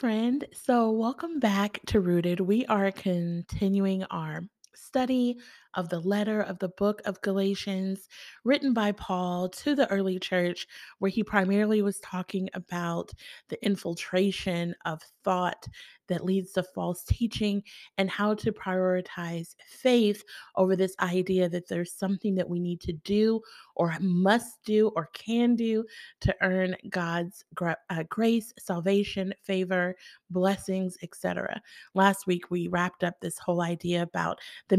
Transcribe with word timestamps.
friend. 0.00 0.44
So, 0.52 0.90
welcome 0.90 1.38
back 1.38 1.80
to 1.86 2.00
Rooted. 2.00 2.40
We 2.40 2.66
are 2.66 2.90
continuing 2.90 4.04
our 4.04 4.42
study 4.74 5.38
of 5.76 5.88
the 5.88 6.00
letter 6.00 6.40
of 6.40 6.58
the 6.58 6.70
book 6.70 7.00
of 7.04 7.20
Galatians, 7.20 8.08
written 8.44 8.72
by 8.72 8.92
Paul 8.92 9.48
to 9.50 9.74
the 9.74 9.88
early 9.90 10.18
church, 10.18 10.66
where 10.98 11.10
he 11.10 11.22
primarily 11.22 11.82
was 11.82 12.00
talking 12.00 12.48
about 12.54 13.12
the 13.48 13.64
infiltration 13.64 14.74
of 14.84 15.02
thought 15.22 15.66
that 16.08 16.24
leads 16.24 16.52
to 16.52 16.62
false 16.62 17.04
teaching 17.04 17.62
and 17.98 18.10
how 18.10 18.34
to 18.34 18.52
prioritize 18.52 19.54
faith 19.66 20.22
over 20.56 20.76
this 20.76 20.94
idea 21.00 21.48
that 21.48 21.68
there's 21.68 21.92
something 21.92 22.34
that 22.34 22.48
we 22.48 22.60
need 22.60 22.80
to 22.80 22.92
do 22.92 23.40
or 23.74 23.94
must 24.00 24.62
do 24.64 24.90
or 24.96 25.10
can 25.12 25.54
do 25.54 25.84
to 26.20 26.34
earn 26.42 26.76
God's 26.90 27.44
gra- 27.54 27.76
uh, 27.90 28.04
grace, 28.08 28.52
salvation, 28.58 29.34
favor, 29.42 29.96
blessings, 30.30 30.96
etc. 31.02 31.60
Last 31.94 32.26
week 32.26 32.50
we 32.50 32.68
wrapped 32.68 33.04
up 33.04 33.20
this 33.20 33.38
whole 33.38 33.60
idea 33.60 34.02
about 34.02 34.38
the 34.68 34.76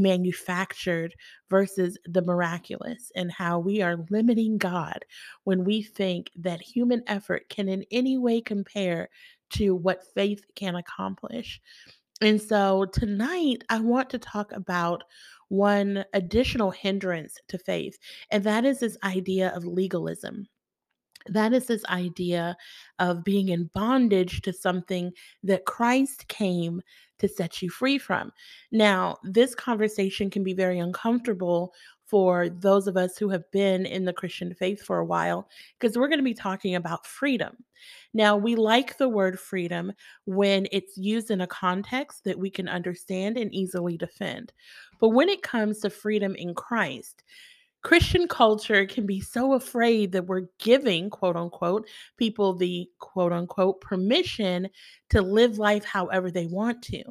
manufactured 0.88 1.16
versus 1.50 1.98
the 2.06 2.22
miraculous 2.22 3.12
and 3.16 3.32
how 3.32 3.60
we 3.60 3.82
are 3.82 4.06
limiting 4.10 4.58
God 4.58 5.06
when 5.44 5.64
we 5.64 5.82
think 5.82 6.32
that 6.36 6.62
human 6.62 7.04
effort 7.08 7.48
can 7.50 7.70
in 7.70 7.86
any 7.92 8.18
way 8.18 8.42
compare 8.42 9.10
to 9.52 9.76
what 9.76 10.04
faith 10.14 10.44
can 10.56 10.76
accomplish. 10.76 11.62
And 12.22 12.42
so 12.42 12.86
tonight, 12.86 13.64
I 13.70 13.80
want 13.80 14.10
to 14.10 14.20
talk 14.20 14.52
about 14.52 15.04
one 15.50 16.04
additional 16.14 16.72
hindrance 16.72 17.38
to 17.48 17.58
faith, 17.58 17.98
and 18.32 18.44
that 18.44 18.66
is 18.66 18.80
this 18.80 18.98
idea 19.04 19.54
of 19.56 19.64
legalism. 19.64 20.48
That 21.28 21.54
is 21.54 21.68
this 21.68 21.86
idea 21.86 22.56
of 23.00 23.24
being 23.24 23.50
in 23.50 23.70
bondage 23.74 24.42
to 24.42 24.54
something 24.54 25.12
that 25.44 25.66
Christ 25.66 26.28
came 26.28 26.82
to 27.20 27.28
set 27.28 27.62
you 27.62 27.70
free 27.70 27.98
from. 27.98 28.32
Now, 28.72 29.18
this 29.24 29.56
conversation 29.56 30.30
can 30.30 30.44
be 30.44 30.54
very 30.54 30.80
uncomfortable 30.80 31.74
for 32.06 32.48
those 32.48 32.88
of 32.88 32.96
us 32.96 33.18
who 33.18 33.28
have 33.28 33.50
been 33.52 33.86
in 33.86 34.06
the 34.06 34.14
Christian 34.14 34.54
faith 34.54 34.82
for 34.82 35.00
a 35.00 35.06
while, 35.06 35.50
because 35.78 35.98
we're 35.98 36.08
going 36.08 36.20
to 36.20 36.24
be 36.24 36.34
talking 36.34 36.76
about 36.76 37.06
freedom. 37.06 37.58
Now, 38.14 38.38
we 38.38 38.56
like 38.56 38.98
the 38.98 39.10
word 39.10 39.38
freedom 39.38 39.92
when 40.26 40.68
it's 40.72 40.98
used 40.98 41.32
in 41.32 41.42
a 41.42 41.48
context 41.48 42.24
that 42.24 42.40
we 42.40 42.50
can 42.50 42.70
understand 42.70 43.38
and 43.38 43.54
easily 43.54 43.98
defend. 43.98 44.54
But 45.02 45.10
when 45.10 45.28
it 45.28 45.42
comes 45.42 45.80
to 45.80 45.90
freedom 45.90 46.34
in 46.36 46.54
Christ, 46.56 47.24
Christian 47.88 48.28
culture 48.28 48.86
can 48.86 49.06
be 49.06 49.22
so 49.22 49.54
afraid 49.54 50.12
that 50.12 50.26
we're 50.26 50.50
giving, 50.60 51.10
quote 51.10 51.38
unquote, 51.38 51.88
people 52.18 52.54
the 52.54 52.90
quote 53.00 53.32
unquote 53.32 53.80
permission 53.80 54.68
to 55.10 55.22
live 55.22 55.58
life 55.58 55.86
however 55.86 56.30
they 56.30 56.48
want 56.48 56.82
to. 56.82 57.02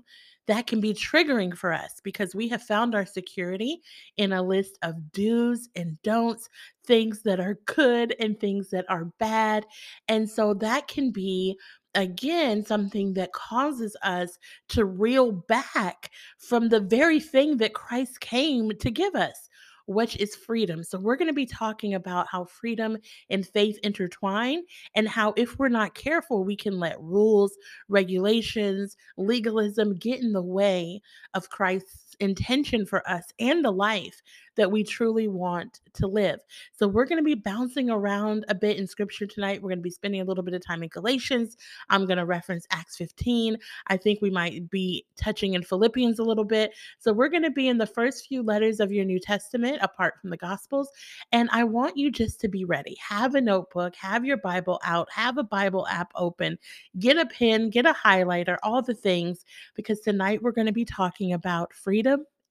That 0.48 0.66
can 0.66 0.82
be 0.82 0.92
triggering 0.92 1.56
for 1.56 1.72
us 1.72 2.02
because 2.04 2.34
we 2.34 2.48
have 2.48 2.62
found 2.62 2.94
our 2.94 3.06
security 3.06 3.80
in 4.18 4.34
a 4.34 4.42
list 4.42 4.78
of 4.82 5.12
do's 5.12 5.70
and 5.74 5.96
don'ts, 6.02 6.50
things 6.84 7.22
that 7.22 7.40
are 7.40 7.58
good 7.64 8.14
and 8.20 8.38
things 8.38 8.68
that 8.68 8.84
are 8.90 9.06
bad. 9.18 9.64
And 10.08 10.28
so 10.28 10.52
that 10.52 10.88
can 10.88 11.10
be 11.10 11.58
again 11.94 12.62
something 12.62 13.14
that 13.14 13.32
causes 13.32 13.96
us 14.02 14.38
to 14.68 14.84
reel 14.84 15.32
back 15.32 16.10
from 16.36 16.68
the 16.68 16.80
very 16.80 17.18
thing 17.18 17.56
that 17.56 17.72
Christ 17.72 18.20
came 18.20 18.72
to 18.78 18.90
give 18.90 19.14
us 19.14 19.48
which 19.86 20.16
is 20.16 20.36
freedom. 20.36 20.84
So, 20.84 20.98
we're 20.98 21.16
going 21.16 21.28
to 21.28 21.34
be 21.34 21.46
talking 21.46 21.94
about 21.94 22.26
how 22.30 22.44
freedom 22.44 22.98
and 23.30 23.46
faith 23.46 23.78
intertwine, 23.82 24.62
and 24.94 25.08
how, 25.08 25.34
if 25.36 25.58
we're 25.58 25.68
not 25.68 25.94
careful, 25.94 26.44
we 26.44 26.56
can 26.56 26.78
let 26.78 27.00
rules, 27.00 27.56
regulations, 27.88 28.96
legalism 29.16 29.94
get 29.96 30.20
in 30.20 30.32
the 30.32 30.42
way 30.42 31.00
of 31.34 31.50
Christ's 31.50 32.05
intention 32.20 32.86
for 32.86 33.08
us 33.08 33.24
and 33.38 33.64
the 33.64 33.70
life 33.70 34.22
that 34.56 34.72
we 34.72 34.82
truly 34.82 35.28
want 35.28 35.80
to 35.94 36.06
live. 36.06 36.40
So, 36.72 36.88
we're 36.88 37.04
going 37.04 37.18
to 37.18 37.24
be 37.24 37.34
bouncing 37.34 37.90
around 37.90 38.44
a 38.48 38.54
bit 38.54 38.78
in 38.78 38.86
scripture 38.86 39.26
tonight. 39.26 39.62
We're 39.62 39.70
going 39.70 39.78
to 39.78 39.82
be 39.82 39.90
spending 39.90 40.20
a 40.20 40.24
little 40.24 40.42
bit 40.42 40.54
of 40.54 40.64
time 40.64 40.82
in 40.82 40.88
Galatians. 40.88 41.56
I'm 41.90 42.06
going 42.06 42.18
to 42.18 42.24
reference 42.24 42.66
Acts 42.70 42.96
15. 42.96 43.58
I 43.86 43.96
think 43.96 44.20
we 44.20 44.30
might 44.30 44.68
be 44.70 45.04
touching 45.16 45.54
in 45.54 45.62
Philippians 45.62 46.18
a 46.18 46.24
little 46.24 46.44
bit. 46.44 46.72
So, 46.98 47.12
we're 47.12 47.28
going 47.28 47.42
to 47.42 47.50
be 47.50 47.68
in 47.68 47.78
the 47.78 47.86
first 47.86 48.26
few 48.26 48.42
letters 48.42 48.80
of 48.80 48.90
your 48.90 49.04
New 49.04 49.20
Testament 49.20 49.78
apart 49.82 50.14
from 50.20 50.30
the 50.30 50.36
Gospels. 50.36 50.90
And 51.32 51.48
I 51.52 51.64
want 51.64 51.96
you 51.96 52.10
just 52.10 52.40
to 52.40 52.48
be 52.48 52.64
ready. 52.64 52.96
Have 53.06 53.34
a 53.34 53.40
notebook, 53.40 53.94
have 53.96 54.24
your 54.24 54.38
Bible 54.38 54.80
out, 54.84 55.08
have 55.12 55.38
a 55.38 55.44
Bible 55.44 55.86
app 55.88 56.10
open, 56.14 56.58
get 56.98 57.18
a 57.18 57.26
pen, 57.26 57.70
get 57.70 57.86
a 57.86 57.92
highlighter, 57.92 58.56
all 58.62 58.82
the 58.82 58.94
things, 58.94 59.44
because 59.74 60.00
tonight 60.00 60.42
we're 60.42 60.52
going 60.52 60.66
to 60.66 60.72
be 60.72 60.84
talking 60.84 61.32
about 61.32 61.72
freedom 61.74 62.05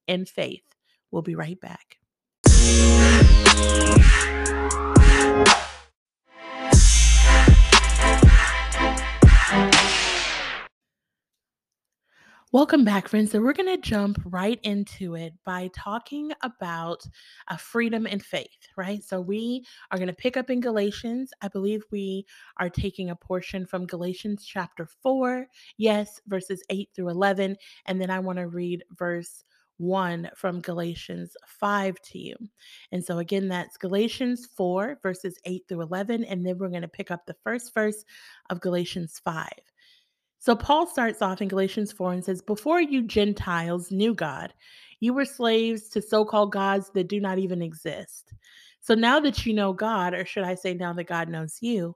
and 0.07 0.27
faith. 0.27 0.75
We'll 1.11 1.21
be 1.21 1.35
right 1.35 1.59
back. 1.59 1.97
Welcome 12.51 12.85
back, 12.85 13.07
friends. 13.07 13.31
So, 13.31 13.41
we're 13.41 13.53
going 13.53 13.75
to 13.75 13.81
jump 13.81 14.21
right 14.23 14.59
into 14.63 15.15
it 15.15 15.33
by 15.45 15.69
talking 15.75 16.31
about 16.41 17.05
uh, 17.47 17.57
freedom 17.57 18.05
and 18.05 18.23
faith, 18.23 18.69
right? 18.77 19.03
So, 19.03 19.19
we 19.19 19.65
are 19.91 19.97
going 19.97 20.07
to 20.07 20.13
pick 20.13 20.37
up 20.37 20.51
in 20.51 20.61
Galatians. 20.61 21.31
I 21.41 21.47
believe 21.47 21.81
we 21.91 22.25
are 22.57 22.69
taking 22.69 23.09
a 23.09 23.15
portion 23.15 23.65
from 23.65 23.87
Galatians 23.87 24.45
chapter 24.45 24.87
4, 25.01 25.47
yes, 25.77 26.21
verses 26.27 26.63
8 26.69 26.87
through 26.95 27.09
11. 27.09 27.57
And 27.87 27.99
then 27.99 28.11
I 28.11 28.19
want 28.19 28.37
to 28.37 28.47
read 28.47 28.83
verse 28.91 29.43
1 29.77 30.29
from 30.35 30.61
Galatians 30.61 31.35
5 31.47 31.99
to 31.99 32.19
you. 32.19 32.35
And 32.91 33.03
so, 33.03 33.17
again, 33.17 33.49
that's 33.49 33.75
Galatians 33.75 34.47
4, 34.55 34.99
verses 35.01 35.37
8 35.45 35.63
through 35.67 35.81
11. 35.81 36.23
And 36.23 36.45
then 36.45 36.59
we're 36.59 36.69
going 36.69 36.83
to 36.83 36.87
pick 36.87 37.09
up 37.11 37.25
the 37.25 37.35
first 37.43 37.73
verse 37.73 38.05
of 38.49 38.61
Galatians 38.61 39.19
5. 39.25 39.49
So 40.45 40.55
Paul 40.55 40.85
starts 40.85 41.23
off 41.23 41.41
in 41.41 41.47
Galatians 41.47 41.91
4 41.91 42.13
and 42.13 42.23
says, 42.23 42.39
Before 42.39 42.79
you 42.79 43.01
Gentiles 43.01 43.89
knew 43.89 44.13
God, 44.13 44.53
you 44.99 45.11
were 45.11 45.25
slaves 45.25 45.89
to 45.89 46.03
so 46.03 46.23
called 46.23 46.51
gods 46.51 46.91
that 46.93 47.07
do 47.07 47.19
not 47.19 47.39
even 47.39 47.63
exist. 47.63 48.31
So 48.79 48.93
now 48.93 49.19
that 49.21 49.47
you 49.47 49.55
know 49.55 49.73
God, 49.73 50.13
or 50.13 50.23
should 50.23 50.43
I 50.43 50.53
say 50.53 50.75
now 50.75 50.93
that 50.93 51.05
God 51.05 51.29
knows 51.29 51.57
you, 51.61 51.95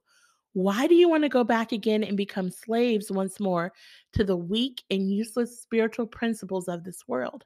why 0.53 0.87
do 0.87 0.95
you 0.95 1.07
want 1.07 1.21
to 1.25 1.29
go 1.29 1.43
back 1.43 1.73
again 1.73 2.03
and 2.03 2.17
become 2.17 2.49
slaves 2.49 3.11
once 3.11 3.39
more 3.39 3.71
to 4.13 4.23
the 4.23 4.37
weak 4.37 4.81
and 4.89 5.11
useless 5.11 5.61
spiritual 5.61 6.07
principles 6.07 6.67
of 6.67 6.83
this 6.83 7.07
world? 7.07 7.45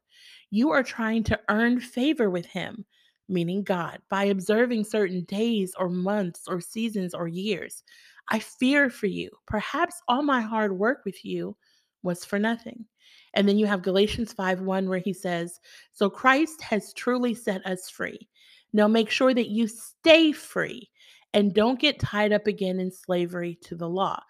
You 0.51 0.71
are 0.71 0.83
trying 0.83 1.23
to 1.25 1.39
earn 1.49 1.81
favor 1.81 2.29
with 2.29 2.45
Him, 2.45 2.85
meaning 3.27 3.63
God, 3.63 3.99
by 4.09 4.25
observing 4.25 4.83
certain 4.83 5.23
days 5.25 5.73
or 5.77 5.89
months 5.89 6.43
or 6.47 6.59
seasons 6.59 7.13
or 7.13 7.27
years. 7.27 7.83
I 8.29 8.39
fear 8.39 8.89
for 8.89 9.07
you. 9.07 9.29
Perhaps 9.47 10.01
all 10.07 10.23
my 10.23 10.41
hard 10.41 10.77
work 10.77 11.01
with 11.05 11.23
you 11.25 11.55
was 12.03 12.23
for 12.23 12.39
nothing. 12.39 12.85
And 13.33 13.47
then 13.47 13.57
you 13.57 13.65
have 13.65 13.81
Galatians 13.81 14.33
5 14.33 14.61
1, 14.61 14.87
where 14.87 14.99
he 14.99 15.13
says, 15.13 15.59
So 15.91 16.09
Christ 16.09 16.61
has 16.61 16.93
truly 16.93 17.33
set 17.33 17.65
us 17.65 17.89
free. 17.89 18.29
Now 18.73 18.87
make 18.87 19.09
sure 19.09 19.33
that 19.33 19.49
you 19.49 19.67
stay 19.67 20.31
free 20.31 20.89
and 21.33 21.53
don't 21.53 21.79
get 21.79 21.99
tied 21.99 22.31
up 22.31 22.47
again 22.47 22.79
in 22.79 22.91
slavery 22.91 23.57
to 23.63 23.75
the 23.75 23.89
law. 23.89 24.21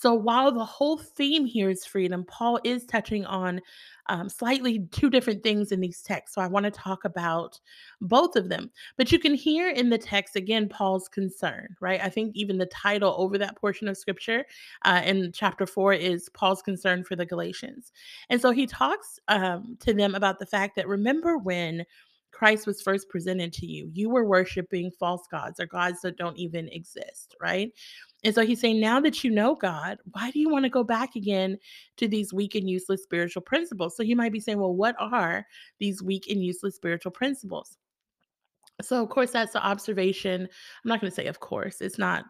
So 0.00 0.14
while 0.14 0.52
the 0.52 0.64
whole 0.64 0.96
theme 0.96 1.44
here 1.44 1.70
is 1.70 1.84
freedom, 1.84 2.24
Paul 2.24 2.60
is 2.62 2.86
touching 2.86 3.24
on 3.26 3.60
um, 4.08 4.28
slightly 4.28 4.86
two 4.92 5.10
different 5.10 5.42
things 5.42 5.72
in 5.72 5.80
these 5.80 6.02
texts. 6.02 6.36
So 6.36 6.40
I 6.40 6.46
want 6.46 6.64
to 6.64 6.70
talk 6.70 7.04
about 7.04 7.58
both 8.00 8.36
of 8.36 8.48
them. 8.48 8.70
But 8.96 9.10
you 9.10 9.18
can 9.18 9.34
hear 9.34 9.70
in 9.70 9.90
the 9.90 9.98
text, 9.98 10.36
again, 10.36 10.68
Paul's 10.68 11.08
concern, 11.08 11.76
right? 11.80 12.00
I 12.00 12.08
think 12.10 12.36
even 12.36 12.58
the 12.58 12.66
title 12.66 13.16
over 13.18 13.38
that 13.38 13.56
portion 13.56 13.88
of 13.88 13.98
scripture 13.98 14.44
uh, 14.82 15.02
in 15.04 15.32
chapter 15.32 15.66
four 15.66 15.92
is 15.92 16.28
Paul's 16.28 16.62
concern 16.62 17.02
for 17.02 17.16
the 17.16 17.26
Galatians. 17.26 17.92
And 18.30 18.40
so 18.40 18.52
he 18.52 18.66
talks 18.66 19.18
um, 19.26 19.76
to 19.80 19.92
them 19.92 20.14
about 20.14 20.38
the 20.38 20.46
fact 20.46 20.76
that 20.76 20.86
remember 20.86 21.38
when 21.38 21.84
Christ 22.32 22.66
was 22.66 22.82
first 22.82 23.08
presented 23.08 23.52
to 23.54 23.66
you, 23.66 23.90
you 23.92 24.10
were 24.10 24.24
worshiping 24.24 24.90
false 24.98 25.26
gods 25.30 25.58
or 25.58 25.66
gods 25.66 26.00
that 26.02 26.16
don't 26.16 26.38
even 26.38 26.68
exist, 26.68 27.34
right? 27.40 27.70
And 28.24 28.34
so 28.34 28.44
he's 28.44 28.60
saying, 28.60 28.80
now 28.80 29.00
that 29.00 29.24
you 29.24 29.30
know 29.30 29.54
God, 29.54 29.98
why 30.12 30.30
do 30.30 30.38
you 30.38 30.48
want 30.48 30.64
to 30.64 30.70
go 30.70 30.84
back 30.84 31.16
again 31.16 31.58
to 31.96 32.08
these 32.08 32.32
weak 32.32 32.54
and 32.54 32.68
useless 32.68 33.02
spiritual 33.02 33.42
principles? 33.42 33.96
So 33.96 34.02
you 34.02 34.16
might 34.16 34.32
be 34.32 34.40
saying, 34.40 34.58
well, 34.58 34.74
what 34.74 34.96
are 34.98 35.46
these 35.78 36.02
weak 36.02 36.26
and 36.28 36.42
useless 36.42 36.76
spiritual 36.76 37.12
principles? 37.12 37.76
So, 38.80 39.02
of 39.02 39.08
course, 39.08 39.32
that's 39.32 39.52
the 39.52 39.64
observation. 39.64 40.42
I'm 40.42 40.88
not 40.88 41.00
going 41.00 41.10
to 41.10 41.14
say, 41.14 41.26
of 41.26 41.40
course, 41.40 41.80
it's 41.80 41.98
not 41.98 42.24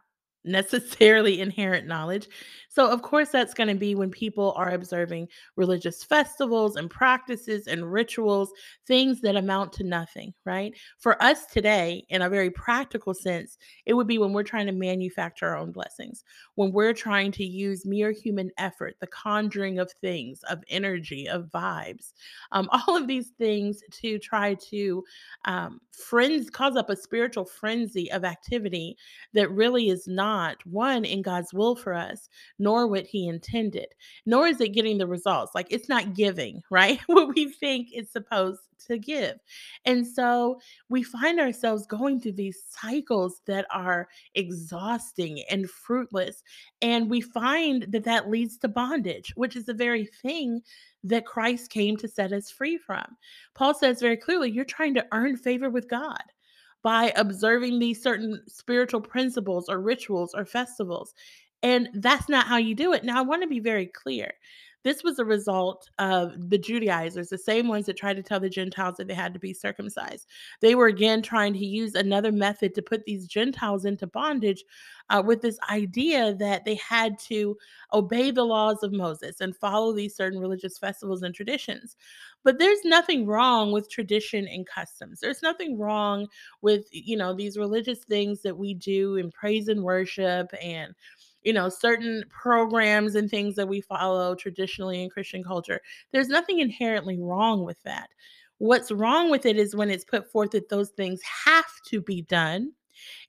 necessarily 0.48 1.40
inherent 1.40 1.86
knowledge. 1.86 2.28
So, 2.70 2.88
of 2.88 3.02
course, 3.02 3.30
that's 3.30 3.54
going 3.54 3.68
to 3.70 3.74
be 3.74 3.94
when 3.94 4.10
people 4.10 4.52
are 4.54 4.70
observing 4.70 5.28
religious 5.56 6.04
festivals 6.04 6.76
and 6.76 6.88
practices 6.88 7.66
and 7.66 7.90
rituals, 7.90 8.52
things 8.86 9.20
that 9.22 9.36
amount 9.36 9.72
to 9.74 9.84
nothing, 9.84 10.32
right? 10.44 10.72
For 10.98 11.20
us 11.20 11.46
today, 11.46 12.04
in 12.08 12.22
a 12.22 12.28
very 12.28 12.50
practical 12.50 13.14
sense, 13.14 13.58
it 13.84 13.94
would 13.94 14.06
be 14.06 14.18
when 14.18 14.32
we're 14.32 14.44
trying 14.44 14.66
to 14.66 14.72
manufacture 14.72 15.48
our 15.48 15.56
own 15.56 15.72
blessings, 15.72 16.22
when 16.54 16.70
we're 16.70 16.92
trying 16.92 17.32
to 17.32 17.44
use 17.44 17.84
mere 17.84 18.12
human 18.12 18.50
effort, 18.58 18.94
the 19.00 19.08
conjuring 19.08 19.80
of 19.80 19.90
things, 20.00 20.42
of 20.48 20.62
energy, 20.68 21.28
of 21.28 21.46
vibes, 21.46 22.12
um, 22.52 22.68
all 22.86 22.96
of 22.96 23.08
these 23.08 23.30
things 23.38 23.82
to 23.90 24.18
try 24.18 24.54
to 24.54 25.02
um, 25.46 25.80
friends 25.90 26.48
cause 26.48 26.76
up 26.76 26.90
a 26.90 26.96
spiritual 26.96 27.44
frenzy 27.44 28.10
of 28.12 28.24
activity 28.24 28.96
that 29.32 29.50
really 29.50 29.88
is 29.88 30.06
not 30.06 30.37
one 30.64 31.04
in 31.04 31.22
God's 31.22 31.52
will 31.52 31.76
for 31.76 31.94
us, 31.94 32.28
nor 32.58 32.86
what 32.86 33.06
He 33.06 33.28
intended, 33.28 33.88
nor 34.26 34.46
is 34.46 34.60
it 34.60 34.68
getting 34.70 34.98
the 34.98 35.06
results. 35.06 35.54
Like 35.54 35.68
it's 35.70 35.88
not 35.88 36.14
giving, 36.14 36.62
right? 36.70 37.00
what 37.06 37.34
we 37.34 37.50
think 37.52 37.88
it's 37.92 38.12
supposed 38.12 38.60
to 38.86 38.98
give. 38.98 39.38
And 39.84 40.06
so 40.06 40.60
we 40.88 41.02
find 41.02 41.40
ourselves 41.40 41.86
going 41.86 42.20
through 42.20 42.32
these 42.32 42.62
cycles 42.68 43.40
that 43.46 43.66
are 43.72 44.08
exhausting 44.34 45.42
and 45.50 45.68
fruitless. 45.68 46.42
And 46.80 47.10
we 47.10 47.20
find 47.20 47.86
that 47.88 48.04
that 48.04 48.30
leads 48.30 48.56
to 48.58 48.68
bondage, 48.68 49.32
which 49.36 49.56
is 49.56 49.66
the 49.66 49.74
very 49.74 50.06
thing 50.22 50.60
that 51.04 51.26
Christ 51.26 51.70
came 51.70 51.96
to 51.96 52.08
set 52.08 52.32
us 52.32 52.50
free 52.50 52.78
from. 52.78 53.16
Paul 53.54 53.74
says 53.74 54.00
very 54.00 54.16
clearly, 54.16 54.50
you're 54.50 54.64
trying 54.64 54.94
to 54.94 55.06
earn 55.12 55.36
favor 55.36 55.70
with 55.70 55.88
God 55.88 56.22
by 56.82 57.12
observing 57.16 57.78
these 57.78 58.02
certain 58.02 58.42
spiritual 58.46 59.00
principles 59.00 59.68
or 59.68 59.80
rituals 59.80 60.34
or 60.34 60.44
festivals. 60.44 61.14
And 61.62 61.88
that's 61.94 62.28
not 62.28 62.46
how 62.46 62.56
you 62.56 62.74
do 62.74 62.92
it. 62.92 63.04
Now, 63.04 63.18
I 63.18 63.22
want 63.22 63.42
to 63.42 63.48
be 63.48 63.60
very 63.60 63.86
clear. 63.86 64.34
This 64.84 65.02
was 65.02 65.18
a 65.18 65.24
result 65.24 65.90
of 65.98 66.50
the 66.50 66.58
Judaizers, 66.58 67.28
the 67.28 67.38
same 67.38 67.68
ones 67.68 67.86
that 67.86 67.96
tried 67.96 68.16
to 68.16 68.22
tell 68.22 68.40
the 68.40 68.48
Gentiles 68.48 68.96
that 68.96 69.08
they 69.08 69.14
had 69.14 69.34
to 69.34 69.40
be 69.40 69.52
circumcised. 69.52 70.26
They 70.60 70.74
were 70.74 70.86
again 70.86 71.20
trying 71.20 71.52
to 71.54 71.66
use 71.66 71.94
another 71.94 72.32
method 72.32 72.74
to 72.74 72.82
put 72.82 73.04
these 73.04 73.26
Gentiles 73.26 73.84
into 73.84 74.06
bondage 74.06 74.64
uh, 75.10 75.22
with 75.24 75.40
this 75.40 75.58
idea 75.70 76.34
that 76.34 76.64
they 76.64 76.76
had 76.76 77.18
to 77.20 77.56
obey 77.92 78.30
the 78.30 78.44
laws 78.44 78.82
of 78.82 78.92
Moses 78.92 79.40
and 79.40 79.56
follow 79.56 79.92
these 79.92 80.14
certain 80.14 80.38
religious 80.38 80.78
festivals 80.78 81.22
and 81.22 81.34
traditions. 81.34 81.96
But 82.44 82.58
there's 82.58 82.84
nothing 82.84 83.26
wrong 83.26 83.72
with 83.72 83.90
tradition 83.90 84.46
and 84.46 84.66
customs. 84.66 85.20
There's 85.20 85.42
nothing 85.42 85.76
wrong 85.78 86.28
with, 86.62 86.86
you 86.92 87.16
know, 87.16 87.34
these 87.34 87.58
religious 87.58 88.04
things 88.04 88.42
that 88.42 88.56
we 88.56 88.74
do 88.74 89.16
in 89.16 89.30
praise 89.32 89.68
and 89.68 89.82
worship 89.82 90.52
and 90.62 90.94
you 91.48 91.54
know, 91.54 91.70
certain 91.70 92.22
programs 92.28 93.14
and 93.14 93.30
things 93.30 93.54
that 93.54 93.66
we 93.66 93.80
follow 93.80 94.34
traditionally 94.34 95.02
in 95.02 95.08
Christian 95.08 95.42
culture. 95.42 95.80
There's 96.12 96.28
nothing 96.28 96.58
inherently 96.58 97.18
wrong 97.18 97.64
with 97.64 97.82
that. 97.84 98.10
What's 98.58 98.92
wrong 98.92 99.30
with 99.30 99.46
it 99.46 99.56
is 99.56 99.74
when 99.74 99.88
it's 99.88 100.04
put 100.04 100.30
forth 100.30 100.50
that 100.50 100.68
those 100.68 100.90
things 100.90 101.22
have 101.22 101.64
to 101.86 102.02
be 102.02 102.20
done 102.20 102.74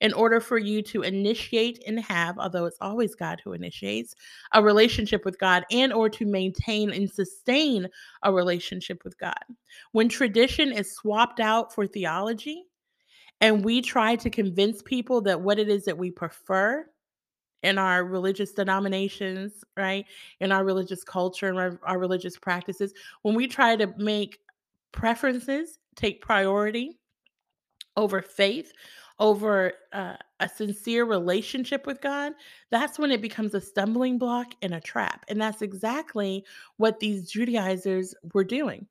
in 0.01 0.11
order 0.11 0.41
for 0.41 0.57
you 0.57 0.81
to 0.81 1.03
initiate 1.03 1.81
and 1.87 1.97
have 2.01 2.37
although 2.39 2.65
it's 2.65 2.79
always 2.81 3.13
god 3.13 3.39
who 3.43 3.53
initiates 3.53 4.15
a 4.55 4.63
relationship 4.63 5.23
with 5.23 5.37
god 5.37 5.63
and 5.69 5.93
or 5.93 6.09
to 6.09 6.25
maintain 6.25 6.89
and 6.89 7.07
sustain 7.07 7.87
a 8.23 8.33
relationship 8.33 9.03
with 9.03 9.15
god 9.19 9.43
when 9.91 10.09
tradition 10.09 10.71
is 10.71 10.95
swapped 10.95 11.39
out 11.39 11.71
for 11.71 11.85
theology 11.85 12.63
and 13.41 13.63
we 13.63 13.79
try 13.79 14.15
to 14.15 14.31
convince 14.31 14.81
people 14.81 15.21
that 15.21 15.39
what 15.39 15.59
it 15.59 15.69
is 15.69 15.85
that 15.85 15.99
we 15.99 16.09
prefer 16.09 16.83
in 17.63 17.77
our 17.77 18.03
religious 18.05 18.53
denominations, 18.53 19.63
right? 19.75 20.05
In 20.39 20.51
our 20.51 20.63
religious 20.63 21.03
culture 21.03 21.47
and 21.47 21.59
our, 21.59 21.79
our 21.83 21.99
religious 21.99 22.37
practices, 22.37 22.93
when 23.23 23.35
we 23.35 23.47
try 23.47 23.75
to 23.75 23.93
make 23.97 24.39
preferences 24.91 25.79
take 25.95 26.21
priority 26.21 26.97
over 27.97 28.21
faith, 28.21 28.71
over 29.19 29.73
uh, 29.91 30.15
a 30.39 30.47
sincere 30.47 31.03
relationship 31.03 31.85
with 31.85 31.99
God, 31.99 32.33
that's 32.71 32.97
when 32.97 33.11
it 33.11 33.21
becomes 33.21 33.53
a 33.53 33.61
stumbling 33.61 34.17
block 34.17 34.53
and 34.61 34.73
a 34.73 34.79
trap. 34.79 35.25
And 35.27 35.41
that's 35.41 35.61
exactly 35.61 36.45
what 36.77 36.99
these 36.99 37.29
Judaizers 37.29 38.15
were 38.33 38.45
doing. 38.45 38.87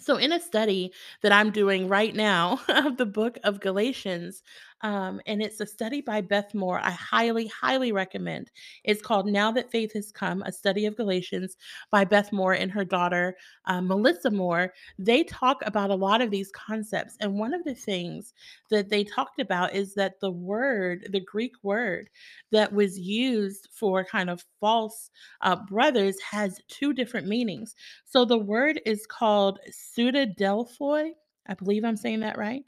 So, 0.00 0.16
in 0.16 0.32
a 0.32 0.40
study 0.40 0.92
that 1.22 1.32
I'm 1.32 1.50
doing 1.50 1.88
right 1.88 2.14
now 2.14 2.60
of 2.68 2.96
the 2.96 3.06
book 3.06 3.38
of 3.44 3.60
Galatians, 3.60 4.42
um, 4.84 5.18
and 5.26 5.40
it's 5.40 5.60
a 5.60 5.66
study 5.66 6.02
by 6.02 6.20
Beth 6.20 6.52
Moore, 6.52 6.78
I 6.78 6.90
highly, 6.90 7.46
highly 7.46 7.90
recommend. 7.90 8.50
It's 8.84 9.00
called 9.00 9.26
Now 9.26 9.50
That 9.50 9.70
Faith 9.70 9.94
Has 9.94 10.12
Come, 10.12 10.42
a 10.42 10.52
study 10.52 10.84
of 10.84 10.94
Galatians 10.94 11.56
by 11.90 12.04
Beth 12.04 12.30
Moore 12.32 12.52
and 12.52 12.70
her 12.70 12.84
daughter, 12.84 13.34
uh, 13.64 13.80
Melissa 13.80 14.30
Moore. 14.30 14.74
They 14.98 15.24
talk 15.24 15.62
about 15.64 15.88
a 15.88 15.94
lot 15.94 16.20
of 16.20 16.30
these 16.30 16.52
concepts. 16.52 17.16
And 17.20 17.38
one 17.38 17.54
of 17.54 17.64
the 17.64 17.74
things 17.74 18.34
that 18.68 18.90
they 18.90 19.04
talked 19.04 19.40
about 19.40 19.74
is 19.74 19.94
that 19.94 20.20
the 20.20 20.30
word, 20.30 21.08
the 21.10 21.20
Greek 21.20 21.52
word 21.62 22.10
that 22.52 22.70
was 22.70 22.98
used 22.98 23.70
for 23.72 24.04
kind 24.04 24.28
of 24.28 24.44
false 24.60 25.10
uh, 25.40 25.56
brothers, 25.56 26.20
has 26.20 26.60
two 26.68 26.92
different 26.92 27.26
meanings. 27.26 27.74
So 28.04 28.26
the 28.26 28.36
word 28.36 28.82
is 28.84 29.06
called 29.06 29.60
pseudadelphoi. 29.70 31.12
I 31.46 31.54
believe 31.54 31.84
I'm 31.84 31.96
saying 31.96 32.20
that 32.20 32.36
right. 32.36 32.64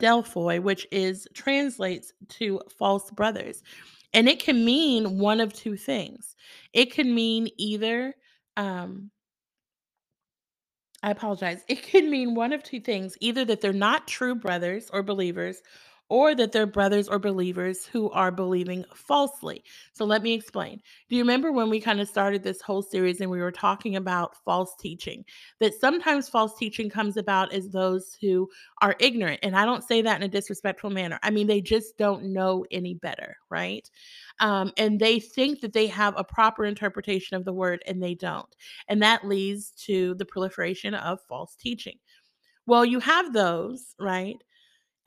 Pseudadelphoi, 0.00 0.62
which 0.62 0.86
is 0.90 1.28
translates 1.34 2.12
to 2.28 2.60
false 2.78 3.10
brothers. 3.10 3.62
And 4.12 4.28
it 4.28 4.42
can 4.42 4.64
mean 4.64 5.18
one 5.18 5.40
of 5.40 5.52
two 5.52 5.76
things. 5.76 6.34
It 6.72 6.92
can 6.92 7.14
mean 7.14 7.48
either 7.58 8.14
um, 8.56 9.10
I 11.02 11.10
apologize. 11.10 11.64
It 11.68 11.88
could 11.90 12.04
mean 12.04 12.34
one 12.34 12.52
of 12.52 12.62
two 12.62 12.80
things 12.80 13.16
either 13.20 13.44
that 13.46 13.60
they're 13.60 13.72
not 13.72 14.06
true 14.06 14.34
brothers 14.34 14.90
or 14.92 15.02
believers, 15.02 15.62
or 16.10 16.34
that 16.34 16.50
they're 16.50 16.66
brothers 16.66 17.08
or 17.08 17.20
believers 17.20 17.86
who 17.86 18.10
are 18.10 18.32
believing 18.32 18.84
falsely. 18.94 19.62
So 19.92 20.04
let 20.04 20.22
me 20.22 20.34
explain. 20.34 20.82
Do 21.08 21.14
you 21.14 21.22
remember 21.22 21.52
when 21.52 21.70
we 21.70 21.80
kind 21.80 22.00
of 22.00 22.08
started 22.08 22.42
this 22.42 22.60
whole 22.60 22.82
series 22.82 23.20
and 23.20 23.30
we 23.30 23.40
were 23.40 23.52
talking 23.52 23.94
about 23.94 24.36
false 24.44 24.74
teaching? 24.76 25.24
That 25.60 25.72
sometimes 25.74 26.28
false 26.28 26.58
teaching 26.58 26.90
comes 26.90 27.16
about 27.16 27.52
as 27.52 27.68
those 27.68 28.16
who 28.20 28.50
are 28.82 28.96
ignorant. 28.98 29.38
And 29.44 29.56
I 29.56 29.64
don't 29.64 29.84
say 29.84 30.02
that 30.02 30.16
in 30.16 30.24
a 30.24 30.28
disrespectful 30.28 30.90
manner. 30.90 31.20
I 31.22 31.30
mean, 31.30 31.46
they 31.46 31.60
just 31.60 31.96
don't 31.96 32.32
know 32.32 32.66
any 32.72 32.94
better, 32.94 33.36
right? 33.48 33.88
Um, 34.40 34.72
and 34.76 34.98
they 34.98 35.20
think 35.20 35.60
that 35.60 35.72
they 35.72 35.86
have 35.86 36.14
a 36.16 36.24
proper 36.24 36.64
interpretation 36.64 37.36
of 37.36 37.44
the 37.44 37.52
word 37.52 37.82
and 37.86 38.02
they 38.02 38.16
don't. 38.16 38.52
And 38.88 39.00
that 39.02 39.26
leads 39.26 39.70
to 39.84 40.14
the 40.14 40.24
proliferation 40.24 40.94
of 40.94 41.20
false 41.28 41.54
teaching. 41.54 41.98
Well, 42.66 42.84
you 42.84 42.98
have 43.00 43.32
those, 43.32 43.94
right? 44.00 44.36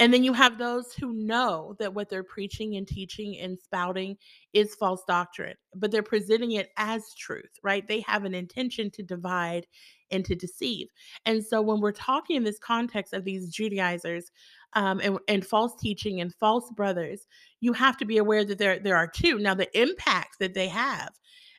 And 0.03 0.13
then 0.13 0.25
you 0.25 0.33
have 0.33 0.57
those 0.57 0.91
who 0.91 1.13
know 1.13 1.77
that 1.79 1.93
what 1.93 2.09
they're 2.09 2.25
preaching 2.25 2.75
and 2.75 2.85
teaching 2.85 3.37
and 3.39 3.57
spouting 3.57 4.17
is 4.51 4.75
false 4.75 5.01
doctrine, 5.07 5.55
but 5.77 5.91
they're 5.91 6.03
presenting 6.03 6.51
it 6.51 6.71
as 6.75 7.15
truth, 7.17 7.51
right? 7.63 7.87
They 7.87 8.01
have 8.01 8.25
an 8.25 8.33
intention 8.33 8.91
to 8.91 9.01
divide 9.01 9.65
and 10.11 10.25
to 10.25 10.35
deceive. 10.35 10.89
And 11.25 11.41
so 11.41 11.61
when 11.61 11.79
we're 11.79 11.93
talking 11.93 12.35
in 12.35 12.43
this 12.43 12.59
context 12.59 13.13
of 13.13 13.23
these 13.23 13.47
Judaizers 13.47 14.29
um, 14.73 14.99
and, 14.99 15.19
and 15.29 15.45
false 15.45 15.79
teaching 15.79 16.19
and 16.19 16.35
false 16.35 16.69
brothers, 16.75 17.25
you 17.61 17.71
have 17.71 17.95
to 17.95 18.05
be 18.05 18.17
aware 18.17 18.43
that 18.43 18.57
there, 18.57 18.79
there 18.79 18.97
are 18.97 19.07
two. 19.07 19.39
Now, 19.39 19.53
the 19.53 19.79
impact 19.79 20.35
that 20.41 20.53
they 20.53 20.67
have 20.67 21.11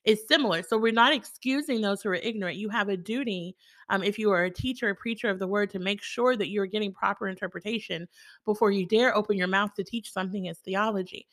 is 0.05 0.29
similar. 0.29 0.63
So 0.63 0.77
we're 0.77 0.93
not 0.93 1.15
excusing 1.15 1.81
those 1.81 2.03
who 2.03 2.11
are 2.11 2.15
ignorant. 2.15 2.59
You 2.59 2.69
have 2.69 2.91
a 2.91 2.97
duty, 2.99 3.57
um, 3.89 4.03
if 4.03 4.19
you 4.19 4.31
are 4.31 4.45
a 4.45 4.51
teacher, 4.51 4.91
a 4.91 4.95
preacher 4.95 5.29
of 5.29 5.39
the 5.39 5.47
word, 5.47 5.71
to 5.71 5.79
make 5.79 6.03
sure 6.03 6.37
that 6.37 6.49
you're 6.49 6.67
getting 6.67 6.93
proper 6.93 7.29
interpretation 7.29 8.09
before 8.45 8.71
you 8.71 8.87
dare 8.87 9.17
open 9.17 9.37
your 9.37 9.49
mouth 9.49 9.75
to 9.75 9.85
teach 9.85 10.13
something 10.13 10.49
as 10.49 10.59
theology. 10.59 11.27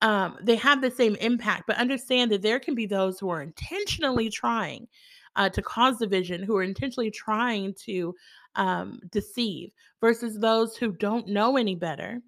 Um, 0.00 0.36
they 0.42 0.56
have 0.56 0.82
the 0.82 0.90
same 0.90 1.14
impact, 1.16 1.64
but 1.66 1.76
understand 1.76 2.32
that 2.32 2.42
there 2.42 2.58
can 2.58 2.74
be 2.74 2.86
those 2.86 3.20
who 3.20 3.28
are 3.30 3.42
intentionally 3.42 4.30
trying 4.30 4.88
uh, 5.36 5.48
to 5.50 5.62
cause 5.62 5.98
division, 5.98 6.42
who 6.42 6.56
are 6.56 6.62
intentionally 6.62 7.10
trying 7.10 7.74
to 7.84 8.14
um, 8.56 9.00
deceive, 9.10 9.70
versus 10.00 10.38
those 10.38 10.76
who 10.76 10.92
don't 10.92 11.28
know 11.28 11.56
any 11.56 11.76
better 11.76 12.20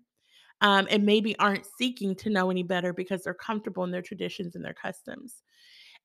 um, 0.60 0.86
and 0.90 1.04
maybe 1.04 1.38
aren't 1.38 1.66
seeking 1.66 2.14
to 2.16 2.30
know 2.30 2.50
any 2.50 2.62
better 2.62 2.92
because 2.92 3.22
they're 3.22 3.34
comfortable 3.34 3.84
in 3.84 3.90
their 3.90 4.02
traditions 4.02 4.54
and 4.54 4.64
their 4.64 4.74
customs. 4.74 5.42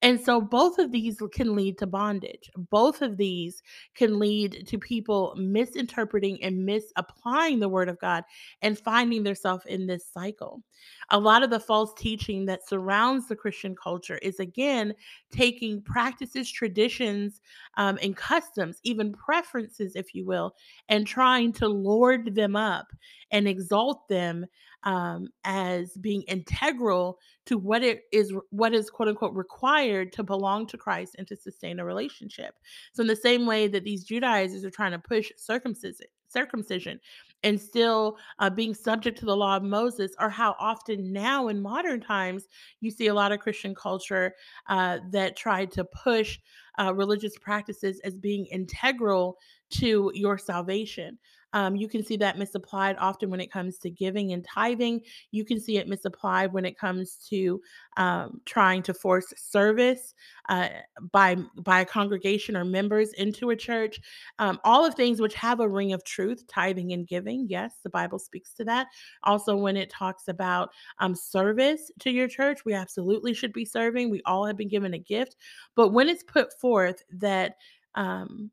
And 0.01 0.20
so 0.20 0.39
both 0.39 0.79
of 0.79 0.91
these 0.91 1.22
can 1.34 1.56
lead 1.56 1.77
to 1.79 1.88
bondage. 1.88 2.50
Both 2.56 3.01
of 3.01 3.18
these 3.18 3.62
can 3.96 4.18
lead 4.18 4.65
to 4.68 4.77
people 4.77 5.36
misinterpreting 5.38 6.41
and 6.41 6.65
misapplying 6.65 7.60
the 7.60 7.68
word 7.68 7.89
of 7.89 8.00
God 8.00 8.24
and 8.62 8.79
finding 8.79 9.24
themselves 9.24 9.65
in 9.65 9.88
this 9.88 10.08
cycle. 10.08 10.63
A 11.10 11.20
lot 11.20 11.44
of 11.44 11.50
the 11.50 11.60
false 11.60 11.94
teaching 11.98 12.46
that 12.46 12.68
surrounds 12.68 13.27
the 13.27 13.36
Christian 13.36 13.75
culture 13.75 14.18
is 14.20 14.39
again 14.39 14.94
taking 15.32 15.82
practices, 15.82 16.50
traditions, 16.50 17.41
um, 17.75 18.00
and 18.01 18.15
customs, 18.15 18.79
even 18.84 19.12
preferences, 19.12 19.96
if 19.96 20.15
you 20.15 20.25
will, 20.25 20.56
and 20.88 21.06
trying 21.06 21.51
to 21.53 21.68
lord 21.68 22.36
them 22.36 22.56
up 22.56 22.88
and 23.32 23.48
exalt 23.48 24.08
them 24.08 24.46
um, 24.84 25.28
as 25.44 25.94
being 25.98 26.22
integral 26.24 27.20
to 27.46 27.58
what 27.58 27.84
it 27.84 28.04
is 28.12 28.34
what 28.52 28.74
is 28.74 28.90
quote 28.90 29.10
unquote 29.10 29.36
required 29.36 30.14
to 30.14 30.24
belong 30.24 30.68
to 30.68 30.78
Christ 30.78 31.16
and 31.18 31.28
to 31.28 31.36
sustain 31.36 31.80
a 31.80 31.86
relationship. 31.86 32.56
So 32.94 33.02
in 33.02 33.08
the 33.08 33.16
same 33.16 33.46
way 33.46 33.68
that 33.68 33.84
these 33.84 34.04
Judaizers 34.04 34.64
are 34.64 34.70
trying 34.70 34.92
to 34.92 35.00
push 35.00 35.32
circumcision 35.38 36.08
circumcision 36.32 37.00
and 37.44 37.60
still 37.60 38.18
uh, 38.40 38.50
being 38.50 38.74
subject 38.74 39.18
to 39.18 39.26
the 39.26 39.36
law 39.36 39.58
of 39.58 39.64
Moses, 39.64 40.12
or 40.20 40.30
how 40.30 40.56
often 40.60 41.12
now 41.12 41.48
in 41.48 41.62
modern 41.62 42.02
times 42.02 42.48
you 42.82 42.92
see 42.92 43.08
a 43.08 43.14
lot 43.14 43.32
of 43.32 43.40
Christian 43.40 43.74
culture 43.74 44.36
uh, 44.68 45.00
that 45.12 45.36
tried 45.36 45.72
to 45.72 45.86
push 45.86 46.38
uh, 46.80 46.94
religious 46.94 47.38
practices 47.38 48.00
as 48.04 48.16
being 48.16 48.46
integral 48.48 49.38
to 49.72 50.12
your 50.14 50.38
salvation. 50.38 51.18
Um, 51.53 51.75
you 51.75 51.88
can 51.88 52.03
see 52.03 52.18
that 52.18 52.38
misapplied 52.38 52.96
often 53.00 53.29
when 53.29 53.39
it 53.39 53.51
comes 53.51 53.77
to 53.79 53.89
giving 53.89 54.34
and 54.34 54.44
tithing. 54.44 55.01
You 55.32 55.44
can 55.44 55.60
see 55.60 55.77
it 55.77 55.88
misapplied 55.88 56.53
when 56.53 56.65
it 56.65 56.77
comes 56.77 57.18
to 57.29 57.62
um, 57.98 58.41
trying 58.46 58.84
to 58.84 58.94
force 58.94 59.34
service 59.38 60.13
uh, 60.48 60.70
by 61.12 61.38
by 61.63 61.82
a 61.82 61.86
congregation 61.86 62.56
or 62.56 62.65
members 62.65 63.13
into 63.13 63.50
a 63.50 63.56
church. 63.56 64.00
Um, 64.38 64.60
all 64.63 64.86
of 64.86 64.96
things 64.96 65.20
which 65.20 65.34
have 65.36 65.60
a 65.60 65.68
ring 65.68 65.94
of 65.94 66.03
truth, 66.03 66.46
tithing 66.48 66.94
and 66.94 67.08
giving. 67.08 67.48
Yes, 67.50 67.75
the 67.84 67.89
Bible 67.89 68.20
speaks 68.20 68.53
to 68.53 68.63
that. 68.65 68.88
Also, 69.24 69.56
when 69.56 69.77
it 69.77 69.89
talks 69.89 70.27
about 70.27 70.70
um, 71.00 71.15
service 71.15 71.91
to 72.00 72.12
your 72.12 72.27
church, 72.27 72.65
we 72.65 72.74
absolutely 72.74 73.34
should 73.34 73.53
be 73.53 73.65
serving. 73.65 74.10
We 74.10 74.22
all 74.25 74.46
have 74.46 74.58
been 74.58 74.68
given 74.68 74.94
a 74.94 75.00
gift, 75.00 75.36
but 75.75 75.89
when 75.89 76.10
it's 76.10 76.24
put 76.24 76.58
forth 76.60 77.03
that 77.12 77.56
um, 77.96 78.51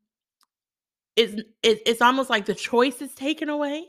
it's 1.17 1.33
it, 1.63 1.81
it's 1.85 2.01
almost 2.01 2.29
like 2.29 2.45
the 2.45 2.55
choice 2.55 3.01
is 3.01 3.13
taken 3.13 3.49
away 3.49 3.87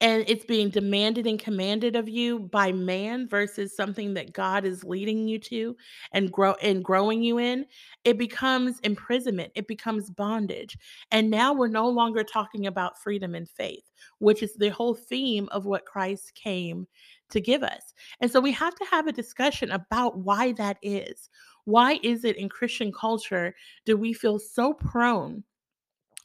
and 0.00 0.24
it's 0.28 0.44
being 0.44 0.70
demanded 0.70 1.26
and 1.26 1.40
commanded 1.40 1.96
of 1.96 2.08
you 2.08 2.38
by 2.38 2.70
man 2.70 3.26
versus 3.28 3.74
something 3.74 4.14
that 4.14 4.32
God 4.32 4.64
is 4.64 4.84
leading 4.84 5.26
you 5.26 5.40
to 5.40 5.76
and 6.12 6.30
grow 6.30 6.54
and 6.62 6.84
growing 6.84 7.20
you 7.20 7.38
in, 7.38 7.66
it 8.04 8.16
becomes 8.16 8.78
imprisonment, 8.80 9.50
it 9.56 9.66
becomes 9.66 10.08
bondage. 10.08 10.78
And 11.10 11.28
now 11.30 11.52
we're 11.52 11.66
no 11.66 11.88
longer 11.88 12.22
talking 12.22 12.68
about 12.68 13.02
freedom 13.02 13.34
and 13.34 13.48
faith, 13.48 13.90
which 14.20 14.44
is 14.44 14.54
the 14.54 14.68
whole 14.68 14.94
theme 14.94 15.48
of 15.50 15.66
what 15.66 15.84
Christ 15.84 16.32
came 16.36 16.86
to 17.30 17.40
give 17.40 17.64
us. 17.64 17.92
And 18.20 18.30
so 18.30 18.40
we 18.40 18.52
have 18.52 18.76
to 18.76 18.86
have 18.92 19.08
a 19.08 19.12
discussion 19.12 19.72
about 19.72 20.16
why 20.18 20.52
that 20.52 20.78
is. 20.80 21.28
Why 21.64 21.98
is 22.04 22.24
it 22.24 22.36
in 22.36 22.48
Christian 22.48 22.92
culture 22.92 23.54
do 23.84 23.96
we 23.96 24.12
feel 24.12 24.38
so 24.38 24.72
prone 24.74 25.42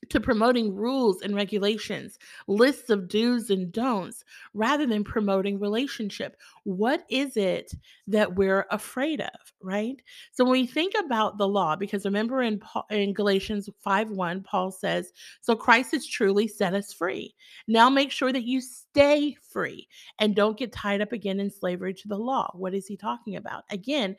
to 0.10 0.20
promoting 0.20 0.76
rules 0.76 1.22
and 1.22 1.36
regulations, 1.36 2.20
lists 2.48 2.90
of 2.90 3.08
do's 3.08 3.50
and 3.50 3.72
don'ts, 3.72 4.24
rather 4.54 4.86
than 4.86 5.04
promoting 5.04 5.60
relationship. 5.60 6.38
What 6.64 7.04
is 7.10 7.38
it 7.38 7.74
that 8.08 8.36
we're 8.36 8.66
afraid 8.72 9.22
of, 9.22 9.54
right? 9.62 10.02
So 10.32 10.44
when 10.44 10.54
we 10.54 10.68
think 10.68 10.94
about 11.04 11.38
the 11.38 11.48
law, 11.48 11.76
because 11.76 12.06
remember 12.06 12.42
in, 12.42 12.60
Paul, 12.60 12.86
in 12.90 13.14
Galatians 13.14 13.70
5 13.80 14.12
1, 14.12 14.44
Paul 14.44 14.72
says, 14.72 15.12
So 15.42 15.56
Christ 15.56 15.92
has 15.92 16.06
truly 16.06 16.48
set 16.48 16.74
us 16.74 16.94
free. 16.94 17.36
Now 17.68 17.90
make 17.90 18.12
sure 18.12 18.32
that 18.32 18.44
you 18.44 18.62
stay 18.62 19.36
free 19.52 19.88
and 20.20 20.36
don't 20.36 20.58
get 20.58 20.72
tied 20.72 21.02
up 21.02 21.12
again 21.12 21.40
in 21.40 21.50
slavery 21.50 21.94
to 21.94 22.08
the 22.08 22.18
law. 22.18 22.52
What 22.54 22.74
is 22.74 22.88
he 22.88 22.98
talking 22.98 23.36
about? 23.36 23.64
Again, 23.70 24.16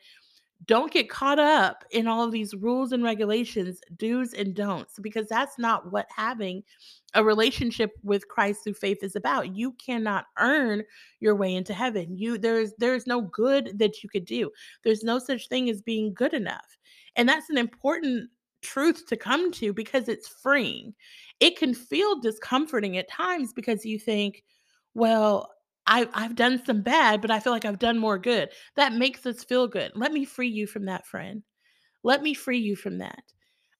don't 0.65 0.91
get 0.91 1.09
caught 1.09 1.37
up 1.37 1.83
in 1.91 2.07
all 2.07 2.23
of 2.23 2.31
these 2.31 2.55
rules 2.55 2.91
and 2.91 3.03
regulations, 3.03 3.81
do's 3.97 4.33
and 4.33 4.55
don'ts, 4.55 4.97
because 4.99 5.27
that's 5.27 5.59
not 5.59 5.91
what 5.91 6.07
having 6.15 6.63
a 7.13 7.23
relationship 7.23 7.91
with 8.03 8.27
Christ 8.27 8.63
through 8.63 8.73
faith 8.73 9.03
is 9.03 9.15
about. 9.15 9.55
You 9.55 9.73
cannot 9.73 10.25
earn 10.39 10.83
your 11.19 11.35
way 11.35 11.53
into 11.53 11.73
heaven. 11.73 12.17
You 12.17 12.37
there's 12.37 12.73
there's 12.77 13.05
no 13.05 13.21
good 13.21 13.77
that 13.79 14.01
you 14.01 14.09
could 14.09 14.25
do. 14.25 14.49
There's 14.83 15.03
no 15.03 15.19
such 15.19 15.49
thing 15.49 15.69
as 15.69 15.81
being 15.81 16.13
good 16.13 16.33
enough. 16.33 16.77
And 17.15 17.27
that's 17.27 17.49
an 17.49 17.57
important 17.57 18.29
truth 18.61 19.05
to 19.07 19.17
come 19.17 19.51
to 19.53 19.73
because 19.73 20.09
it's 20.09 20.27
freeing. 20.27 20.93
It 21.39 21.57
can 21.57 21.73
feel 21.73 22.19
discomforting 22.19 22.97
at 22.97 23.09
times 23.09 23.53
because 23.53 23.85
you 23.85 23.99
think, 23.99 24.43
well, 24.93 25.54
I 25.87 26.07
I've 26.13 26.35
done 26.35 26.61
some 26.65 26.81
bad, 26.81 27.21
but 27.21 27.31
I 27.31 27.39
feel 27.39 27.53
like 27.53 27.65
I've 27.65 27.79
done 27.79 27.97
more 27.97 28.17
good. 28.17 28.49
That 28.75 28.93
makes 28.93 29.25
us 29.25 29.43
feel 29.43 29.67
good. 29.67 29.91
Let 29.95 30.11
me 30.11 30.25
free 30.25 30.49
you 30.49 30.67
from 30.67 30.85
that, 30.85 31.05
friend. 31.05 31.43
Let 32.03 32.21
me 32.21 32.33
free 32.33 32.59
you 32.59 32.75
from 32.75 32.97
that. 32.99 33.23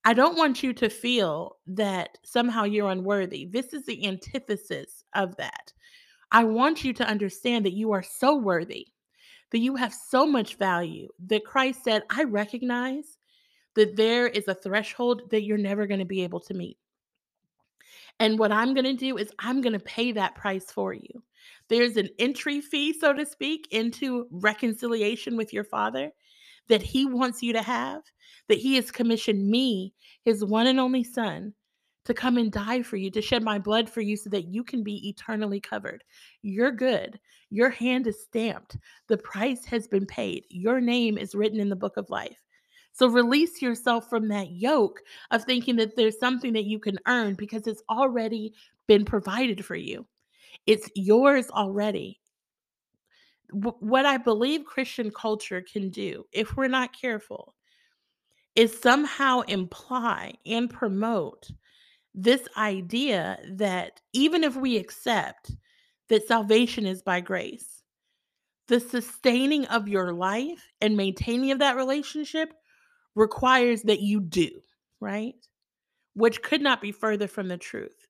I 0.03 0.13
don't 0.13 0.37
want 0.37 0.61
you 0.61 0.71
to 0.73 0.89
feel 0.89 1.57
that 1.67 2.17
somehow 2.23 2.63
you're 2.63 2.91
unworthy. 2.91 3.45
This 3.45 3.73
is 3.73 3.85
the 3.85 4.05
antithesis 4.05 5.03
of 5.15 5.35
that. 5.37 5.73
I 6.31 6.43
want 6.43 6.83
you 6.83 6.93
to 6.93 7.07
understand 7.07 7.65
that 7.65 7.73
you 7.73 7.91
are 7.91 8.03
so 8.03 8.35
worthy, 8.35 8.87
that 9.51 9.59
you 9.59 9.75
have 9.75 9.93
so 9.93 10.27
much 10.27 10.57
value, 10.57 11.07
that 11.27 11.45
Christ 11.45 11.83
said, 11.83 12.03
I 12.09 12.23
recognize 12.23 13.17
that 13.75 13.95
there 13.95 14.27
is 14.27 14.47
a 14.47 14.55
threshold 14.55 15.23
that 15.31 15.43
you're 15.43 15.57
never 15.57 15.87
going 15.87 15.99
to 15.99 16.05
be 16.05 16.23
able 16.23 16.39
to 16.41 16.53
meet. 16.53 16.77
And 18.19 18.39
what 18.39 18.51
I'm 18.51 18.73
going 18.73 18.85
to 18.85 18.93
do 18.93 19.17
is 19.17 19.31
I'm 19.39 19.61
going 19.61 19.73
to 19.73 19.79
pay 19.79 20.11
that 20.13 20.35
price 20.35 20.71
for 20.71 20.93
you. 20.93 21.23
There's 21.67 21.97
an 21.97 22.09
entry 22.19 22.61
fee, 22.61 22.93
so 22.93 23.13
to 23.13 23.25
speak, 23.25 23.67
into 23.71 24.27
reconciliation 24.31 25.37
with 25.37 25.53
your 25.53 25.63
father 25.63 26.11
that 26.67 26.81
he 26.81 27.05
wants 27.05 27.43
you 27.43 27.53
to 27.53 27.61
have, 27.61 28.01
that 28.47 28.57
he 28.57 28.75
has 28.75 28.91
commissioned 28.91 29.47
me, 29.47 29.93
his 30.23 30.43
one 30.43 30.67
and 30.67 30.79
only 30.79 31.03
son, 31.03 31.53
to 32.05 32.13
come 32.13 32.37
and 32.37 32.51
die 32.51 32.81
for 32.81 32.97
you, 32.97 33.09
to 33.11 33.21
shed 33.21 33.43
my 33.43 33.57
blood 33.57 33.89
for 33.89 34.01
you 34.01 34.15
so 34.15 34.29
that 34.29 34.47
you 34.47 34.63
can 34.63 34.83
be 34.83 35.09
eternally 35.09 35.59
covered. 35.59 36.03
You're 36.41 36.71
good. 36.71 37.19
Your 37.49 37.69
hand 37.69 38.07
is 38.07 38.21
stamped. 38.21 38.77
The 39.07 39.17
price 39.17 39.65
has 39.65 39.87
been 39.87 40.05
paid. 40.05 40.45
Your 40.49 40.79
name 40.79 41.17
is 41.17 41.35
written 41.35 41.59
in 41.59 41.69
the 41.69 41.75
book 41.75 41.97
of 41.97 42.09
life. 42.09 42.41
So 42.93 43.07
release 43.07 43.61
yourself 43.61 44.09
from 44.09 44.27
that 44.29 44.51
yoke 44.51 45.01
of 45.31 45.43
thinking 45.43 45.75
that 45.77 45.95
there's 45.95 46.19
something 46.19 46.53
that 46.53 46.65
you 46.65 46.79
can 46.79 46.97
earn 47.07 47.33
because 47.33 47.67
it's 47.67 47.83
already 47.89 48.53
been 48.87 49.03
provided 49.03 49.65
for 49.65 49.75
you. 49.75 50.05
It's 50.65 50.89
yours 50.95 51.49
already. 51.49 52.19
W- 53.51 53.77
what 53.79 54.05
I 54.05 54.17
believe 54.17 54.65
Christian 54.65 55.11
culture 55.11 55.61
can 55.61 55.89
do, 55.89 56.25
if 56.31 56.55
we're 56.55 56.67
not 56.67 56.99
careful, 56.99 57.55
is 58.55 58.79
somehow 58.79 59.41
imply 59.41 60.33
and 60.45 60.69
promote 60.69 61.49
this 62.13 62.47
idea 62.57 63.37
that 63.51 64.01
even 64.13 64.43
if 64.43 64.55
we 64.55 64.77
accept 64.77 65.51
that 66.07 66.27
salvation 66.27 66.85
is 66.85 67.01
by 67.01 67.19
grace, 67.19 67.83
the 68.67 68.79
sustaining 68.79 69.65
of 69.67 69.87
your 69.87 70.13
life 70.13 70.71
and 70.81 70.97
maintaining 70.97 71.51
of 71.51 71.59
that 71.59 71.75
relationship 71.75 72.53
requires 73.13 73.83
that 73.83 73.99
you 73.99 74.19
do, 74.19 74.49
right? 74.99 75.35
Which 76.13 76.41
could 76.41 76.61
not 76.61 76.81
be 76.81 76.91
further 76.91 77.27
from 77.27 77.47
the 77.47 77.57
truth. 77.57 78.07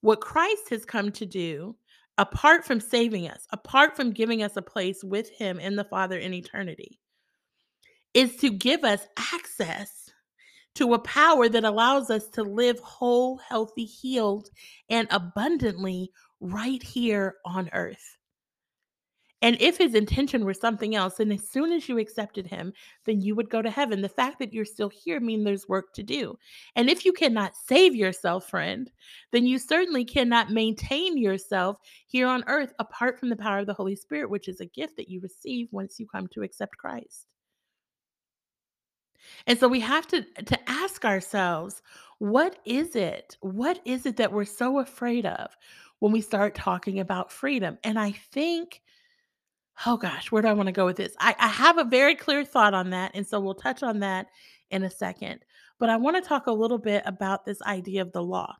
What 0.00 0.20
Christ 0.20 0.68
has 0.70 0.84
come 0.84 1.10
to 1.12 1.24
do, 1.24 1.76
apart 2.18 2.64
from 2.64 2.80
saving 2.80 3.28
us, 3.28 3.46
apart 3.50 3.96
from 3.96 4.12
giving 4.12 4.42
us 4.42 4.56
a 4.56 4.62
place 4.62 5.02
with 5.02 5.30
Him 5.30 5.58
in 5.58 5.76
the 5.76 5.84
Father 5.84 6.18
in 6.18 6.34
eternity, 6.34 6.98
is 8.12 8.36
to 8.36 8.50
give 8.50 8.84
us 8.84 9.06
access 9.16 10.10
to 10.74 10.94
a 10.94 10.98
power 11.00 11.48
that 11.48 11.64
allows 11.64 12.10
us 12.10 12.28
to 12.28 12.42
live 12.42 12.78
whole, 12.80 13.38
healthy, 13.38 13.84
healed, 13.84 14.48
and 14.88 15.06
abundantly 15.10 16.10
right 16.40 16.82
here 16.82 17.36
on 17.44 17.70
earth. 17.72 18.16
And 19.44 19.58
if 19.60 19.76
his 19.76 19.94
intention 19.94 20.42
were 20.46 20.54
something 20.54 20.94
else, 20.94 21.16
then 21.16 21.30
as 21.30 21.46
soon 21.46 21.70
as 21.70 21.86
you 21.86 21.98
accepted 21.98 22.46
him, 22.46 22.72
then 23.04 23.20
you 23.20 23.34
would 23.34 23.50
go 23.50 23.60
to 23.60 23.70
heaven. 23.70 24.00
The 24.00 24.08
fact 24.08 24.38
that 24.38 24.54
you're 24.54 24.64
still 24.64 24.88
here 24.88 25.20
means 25.20 25.44
there's 25.44 25.68
work 25.68 25.92
to 25.92 26.02
do. 26.02 26.38
And 26.76 26.88
if 26.88 27.04
you 27.04 27.12
cannot 27.12 27.54
save 27.54 27.94
yourself, 27.94 28.48
friend, 28.48 28.90
then 29.32 29.44
you 29.44 29.58
certainly 29.58 30.02
cannot 30.02 30.50
maintain 30.50 31.18
yourself 31.18 31.76
here 32.06 32.26
on 32.26 32.42
earth 32.46 32.72
apart 32.78 33.20
from 33.20 33.28
the 33.28 33.36
power 33.36 33.58
of 33.58 33.66
the 33.66 33.74
Holy 33.74 33.94
Spirit, 33.94 34.30
which 34.30 34.48
is 34.48 34.60
a 34.60 34.66
gift 34.66 34.96
that 34.96 35.10
you 35.10 35.20
receive 35.20 35.68
once 35.72 36.00
you 36.00 36.06
come 36.06 36.26
to 36.28 36.42
accept 36.42 36.78
Christ. 36.78 37.26
And 39.46 39.58
so 39.58 39.68
we 39.68 39.80
have 39.80 40.06
to 40.06 40.22
to 40.22 40.70
ask 40.70 41.04
ourselves, 41.04 41.82
what 42.18 42.60
is 42.64 42.96
it? 42.96 43.36
What 43.42 43.78
is 43.84 44.06
it 44.06 44.16
that 44.16 44.32
we're 44.32 44.46
so 44.46 44.78
afraid 44.78 45.26
of 45.26 45.54
when 45.98 46.12
we 46.12 46.22
start 46.22 46.54
talking 46.54 46.98
about 46.98 47.30
freedom? 47.30 47.76
And 47.84 47.98
I 47.98 48.12
think 48.12 48.80
Oh 49.86 49.96
gosh, 49.96 50.30
where 50.30 50.42
do 50.42 50.48
I 50.48 50.52
want 50.52 50.68
to 50.68 50.72
go 50.72 50.86
with 50.86 50.96
this? 50.96 51.14
I, 51.18 51.34
I 51.38 51.48
have 51.48 51.78
a 51.78 51.84
very 51.84 52.14
clear 52.14 52.44
thought 52.44 52.74
on 52.74 52.90
that. 52.90 53.12
And 53.14 53.26
so 53.26 53.40
we'll 53.40 53.54
touch 53.54 53.82
on 53.82 54.00
that 54.00 54.28
in 54.70 54.84
a 54.84 54.90
second. 54.90 55.44
But 55.78 55.90
I 55.90 55.96
want 55.96 56.16
to 56.16 56.26
talk 56.26 56.46
a 56.46 56.52
little 56.52 56.78
bit 56.78 57.02
about 57.06 57.44
this 57.44 57.60
idea 57.62 58.02
of 58.02 58.12
the 58.12 58.22
law 58.22 58.54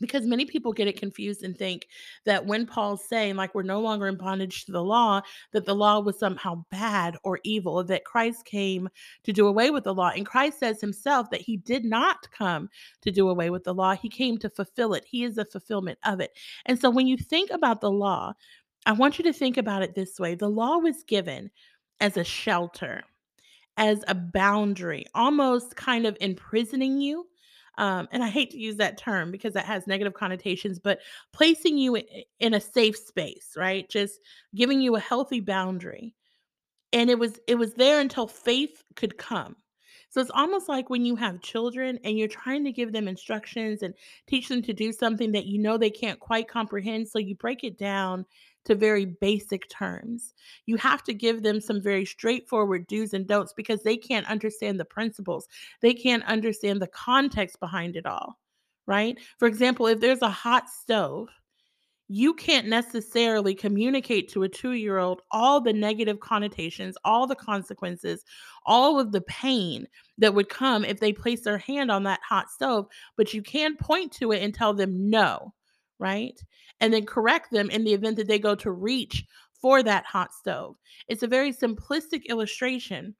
because 0.00 0.26
many 0.26 0.44
people 0.44 0.72
get 0.72 0.88
it 0.88 0.98
confused 0.98 1.42
and 1.42 1.56
think 1.56 1.88
that 2.24 2.44
when 2.44 2.66
Paul's 2.66 3.04
saying, 3.08 3.36
like, 3.36 3.54
we're 3.54 3.62
no 3.62 3.80
longer 3.80 4.08
in 4.08 4.16
bondage 4.16 4.64
to 4.64 4.72
the 4.72 4.82
law, 4.82 5.22
that 5.52 5.64
the 5.64 5.74
law 5.74 6.00
was 6.00 6.18
somehow 6.18 6.64
bad 6.70 7.16
or 7.22 7.40
evil, 7.44 7.82
that 7.84 8.04
Christ 8.04 8.44
came 8.44 8.88
to 9.24 9.32
do 9.32 9.46
away 9.46 9.70
with 9.70 9.84
the 9.84 9.94
law. 9.94 10.10
And 10.14 10.26
Christ 10.26 10.58
says 10.58 10.80
himself 10.80 11.30
that 11.30 11.40
he 11.40 11.56
did 11.56 11.84
not 11.84 12.30
come 12.30 12.68
to 13.02 13.10
do 13.10 13.28
away 13.28 13.50
with 13.50 13.64
the 13.64 13.74
law, 13.74 13.94
he 13.94 14.08
came 14.08 14.38
to 14.38 14.50
fulfill 14.50 14.94
it. 14.94 15.04
He 15.06 15.24
is 15.24 15.36
the 15.36 15.44
fulfillment 15.44 15.98
of 16.04 16.20
it. 16.20 16.32
And 16.66 16.78
so 16.78 16.90
when 16.90 17.06
you 17.06 17.16
think 17.16 17.50
about 17.50 17.80
the 17.80 17.90
law, 17.90 18.34
I 18.86 18.92
want 18.92 19.18
you 19.18 19.24
to 19.24 19.32
think 19.32 19.56
about 19.58 19.82
it 19.82 19.94
this 19.94 20.18
way 20.18 20.34
the 20.34 20.48
law 20.48 20.78
was 20.78 21.04
given 21.04 21.50
as 22.00 22.16
a 22.16 22.24
shelter 22.24 23.02
as 23.76 24.02
a 24.08 24.14
boundary, 24.14 25.04
almost 25.14 25.76
kind 25.76 26.06
of 26.06 26.16
imprisoning 26.20 27.00
you. 27.00 27.26
Um, 27.78 28.08
and 28.10 28.24
I 28.24 28.28
hate 28.28 28.50
to 28.52 28.58
use 28.58 28.76
that 28.76 28.96
term 28.96 29.30
because 29.30 29.52
that 29.52 29.66
has 29.66 29.86
negative 29.86 30.14
connotations, 30.14 30.78
but 30.78 31.00
placing 31.32 31.76
you 31.76 32.02
in 32.40 32.54
a 32.54 32.60
safe 32.60 32.96
space, 32.96 33.52
right? 33.54 33.88
Just 33.90 34.18
giving 34.54 34.80
you 34.80 34.96
a 34.96 35.00
healthy 35.00 35.40
boundary. 35.40 36.14
And 36.92 37.10
it 37.10 37.18
was 37.18 37.38
it 37.46 37.56
was 37.56 37.74
there 37.74 38.00
until 38.00 38.26
faith 38.26 38.82
could 38.94 39.18
come. 39.18 39.56
So 40.08 40.20
it's 40.20 40.30
almost 40.32 40.68
like 40.68 40.88
when 40.88 41.04
you 41.04 41.16
have 41.16 41.42
children 41.42 41.98
and 42.04 42.16
you're 42.18 42.28
trying 42.28 42.64
to 42.64 42.72
give 42.72 42.92
them 42.92 43.08
instructions 43.08 43.82
and 43.82 43.92
teach 44.26 44.48
them 44.48 44.62
to 44.62 44.72
do 44.72 44.92
something 44.92 45.32
that 45.32 45.44
you 45.46 45.58
know 45.58 45.76
they 45.76 45.90
can't 45.90 46.20
quite 46.20 46.48
comprehend. 46.48 47.08
So 47.08 47.18
you 47.18 47.34
break 47.34 47.64
it 47.64 47.76
down 47.76 48.24
to 48.66 48.74
very 48.74 49.04
basic 49.04 49.68
terms. 49.68 50.34
You 50.66 50.76
have 50.76 51.02
to 51.04 51.14
give 51.14 51.42
them 51.42 51.60
some 51.60 51.80
very 51.80 52.04
straightforward 52.04 52.86
do's 52.86 53.14
and 53.14 53.26
don'ts 53.26 53.52
because 53.52 53.82
they 53.82 53.96
can't 53.96 54.28
understand 54.28 54.78
the 54.78 54.84
principles. 54.84 55.48
They 55.80 55.94
can't 55.94 56.24
understand 56.24 56.80
the 56.80 56.88
context 56.88 57.58
behind 57.60 57.96
it 57.96 58.06
all, 58.06 58.38
right? 58.86 59.18
For 59.38 59.48
example, 59.48 59.86
if 59.86 60.00
there's 60.00 60.22
a 60.22 60.30
hot 60.30 60.68
stove, 60.68 61.28
you 62.08 62.34
can't 62.34 62.68
necessarily 62.68 63.54
communicate 63.54 64.28
to 64.30 64.44
a 64.44 64.48
two 64.48 64.72
year 64.72 64.98
old 64.98 65.22
all 65.32 65.60
the 65.60 65.72
negative 65.72 66.20
connotations, 66.20 66.96
all 67.04 67.26
the 67.26 67.34
consequences, 67.34 68.24
all 68.64 69.00
of 69.00 69.12
the 69.12 69.22
pain 69.22 69.86
that 70.18 70.32
would 70.32 70.48
come 70.48 70.84
if 70.84 71.00
they 71.00 71.12
place 71.12 71.42
their 71.42 71.58
hand 71.58 71.90
on 71.90 72.04
that 72.04 72.20
hot 72.26 72.50
stove, 72.50 72.86
but 73.16 73.34
you 73.34 73.42
can 73.42 73.76
point 73.76 74.12
to 74.12 74.32
it 74.32 74.42
and 74.42 74.54
tell 74.54 74.72
them 74.72 75.10
no, 75.10 75.52
right? 75.98 76.40
And 76.80 76.92
then 76.92 77.06
correct 77.06 77.50
them 77.50 77.70
in 77.70 77.84
the 77.84 77.94
event 77.94 78.16
that 78.16 78.28
they 78.28 78.38
go 78.38 78.54
to 78.56 78.70
reach 78.70 79.24
for 79.60 79.82
that 79.82 80.04
hot 80.04 80.32
stove. 80.32 80.76
It's 81.08 81.22
a 81.22 81.28
very 81.28 81.52
simplistic 81.52 82.26
illustration 82.26 83.14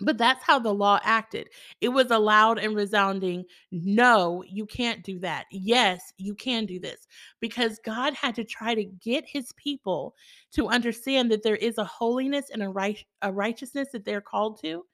but 0.00 0.18
that's 0.18 0.44
how 0.44 0.58
the 0.58 0.72
law 0.72 1.00
acted. 1.02 1.48
It 1.80 1.88
was 1.88 2.10
a 2.10 2.18
loud 2.18 2.58
and 2.58 2.74
resounding, 2.74 3.44
no, 3.70 4.44
you 4.46 4.66
can't 4.66 5.02
do 5.02 5.18
that. 5.20 5.46
Yes, 5.50 6.00
you 6.16 6.34
can 6.34 6.66
do 6.66 6.78
this. 6.78 7.06
Because 7.40 7.80
God 7.84 8.14
had 8.14 8.34
to 8.36 8.44
try 8.44 8.74
to 8.74 8.84
get 8.84 9.24
his 9.26 9.52
people 9.56 10.14
to 10.52 10.68
understand 10.68 11.30
that 11.30 11.42
there 11.42 11.56
is 11.56 11.78
a 11.78 11.84
holiness 11.84 12.46
and 12.52 12.62
a, 12.62 12.68
right, 12.68 13.04
a 13.22 13.32
righteousness 13.32 13.88
that 13.92 14.04
they're 14.04 14.20
called 14.20 14.60
to, 14.62 14.84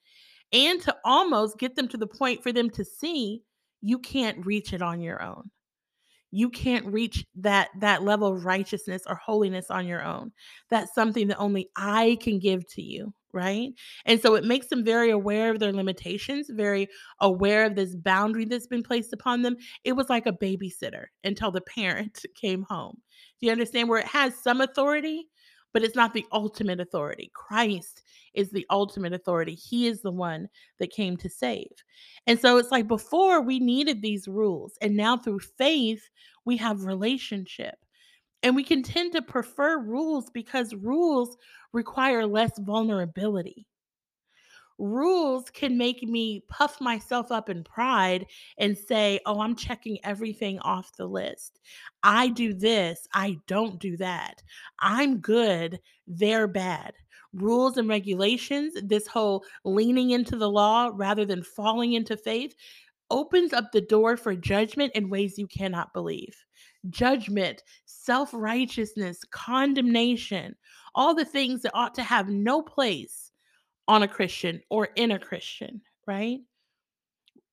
and 0.53 0.81
to 0.83 0.97
almost 1.05 1.59
get 1.59 1.75
them 1.77 1.89
to 1.89 1.97
the 1.97 2.07
point 2.07 2.43
for 2.43 2.53
them 2.53 2.71
to 2.71 2.85
see 2.85 3.43
you 3.81 3.99
can't 3.99 4.47
reach 4.47 4.73
it 4.73 4.83
on 4.83 5.01
your 5.01 5.23
own 5.23 5.51
you 6.35 6.51
can't 6.51 6.87
reach 6.87 7.25
that 7.37 7.69
that 7.79 8.03
level 8.03 8.29
of 8.29 8.45
righteousness 8.45 9.03
or 9.07 9.15
holiness 9.15 9.71
on 9.71 9.87
your 9.87 10.03
own. 10.03 10.33
That's 10.71 10.95
something 10.95 11.29
that 11.29 11.39
only 11.39 11.71
i 11.77 12.19
can 12.21 12.39
give 12.39 12.67
to 12.75 12.83
you 12.83 13.13
right? 13.35 13.73
And 14.07 14.23
so 14.23 14.37
it 14.37 14.45
makes 14.45 14.69
them 14.69 14.85
very 14.85 15.11
aware 15.11 15.51
of 15.51 15.59
their 15.59 15.73
limitations 15.73 16.47
very 16.51 16.89
aware 17.21 17.65
of 17.65 17.75
this 17.75 17.97
boundary 17.97 18.45
that's 18.45 18.69
been 18.69 18.85
placed 18.85 19.13
upon 19.13 19.43
them. 19.43 19.57
It 19.83 19.95
was 19.95 20.09
like 20.09 20.27
a 20.27 20.33
babysitter 20.33 21.07
until 21.25 21.51
the 21.51 21.61
parent 21.75 22.25
came 22.37 22.63
home. 22.63 23.03
Do 23.41 23.47
you 23.47 23.53
understand? 23.53 23.89
Where 23.89 23.99
it 23.99 24.07
has 24.07 24.37
some 24.37 24.61
authority 24.61 25.27
but 25.75 25.83
it's 25.83 25.97
not 25.97 26.15
the 26.15 26.25
ultimate 26.33 26.81
authority. 26.81 27.31
Christ 27.35 28.05
is 28.33 28.51
the 28.51 28.65
ultimate 28.71 29.13
authority. 29.13 29.55
He 29.55 29.89
is 29.89 30.01
the 30.01 30.13
one 30.13 30.49
that 30.79 30.93
came 30.93 31.17
to 31.19 31.29
save. 31.29 31.73
And 32.27 32.41
so 32.41 32.57
it's 32.57 32.71
like 32.71 32.89
before 32.89 33.43
we 33.43 33.59
needed 33.59 34.01
these 34.01 34.27
rules, 34.29 34.79
and 34.81 34.97
now 34.97 35.19
through 35.19 35.41
faith, 35.41 36.09
we 36.47 36.57
have 36.57 36.85
relationship. 36.85 37.75
And 38.43 38.55
we 38.55 38.63
can 38.63 38.83
tend 38.83 39.13
to 39.13 39.23
prefer 39.23 39.79
rules 39.79 40.31
because 40.31 40.75
rules 40.75 41.37
require 41.73 42.27
less 42.27 42.53
vulnerability 42.59 43.67
rules 44.79 45.51
can 45.51 45.79
make 45.79 46.03
me 46.03 46.45
puff 46.49 46.81
myself 46.81 47.31
up 47.31 47.49
in 47.49 47.63
pride 47.65 48.27
and 48.59 48.77
say, 48.77 49.21
oh, 49.27 49.41
I'm 49.41 49.57
checking 49.57 49.99
everything 50.05 50.59
off 50.61 50.97
the 50.97 51.07
list. 51.07 51.61
I 52.03 52.29
do 52.29 52.53
this, 52.55 53.07
I 53.13 53.39
don't 53.47 53.79
do 53.79 53.97
that. 53.99 54.43
I'm 54.81 55.19
good, 55.19 55.81
they're 56.07 56.49
bad. 56.49 56.95
Rules 57.33 57.77
and 57.77 57.89
regulations, 57.89 58.75
this 58.83 59.07
whole 59.07 59.45
leaning 59.65 60.11
into 60.11 60.37
the 60.37 60.51
law 60.51 60.91
rather 60.95 61.25
than 61.25 61.43
falling 61.43 61.95
into 61.95 62.17
faith, 62.17 62.55
opens 63.11 63.53
up 63.53 63.71
the 63.73 63.81
door 63.81 64.17
for 64.17 64.35
judgment 64.35 64.93
in 64.95 65.11
ways 65.11 65.39
you 65.39 65.47
cannot 65.47 65.93
believe. 65.93 66.37
Judgment, 66.91 67.63
self 67.87 68.31
righteousness, 68.33 69.21
condemnation, 69.31 70.55
all 70.95 71.15
the 71.15 71.25
things 71.25 71.63
that 71.63 71.73
ought 71.75 71.95
to 71.95 72.03
have 72.03 72.29
no 72.29 72.63
place 72.63 73.24
on 73.89 74.03
a 74.03 74.09
Christian 74.09 74.61
or 74.71 74.89
in 74.97 75.11
a 75.11 75.19
Christian, 75.19 75.81
right? 76.07 76.41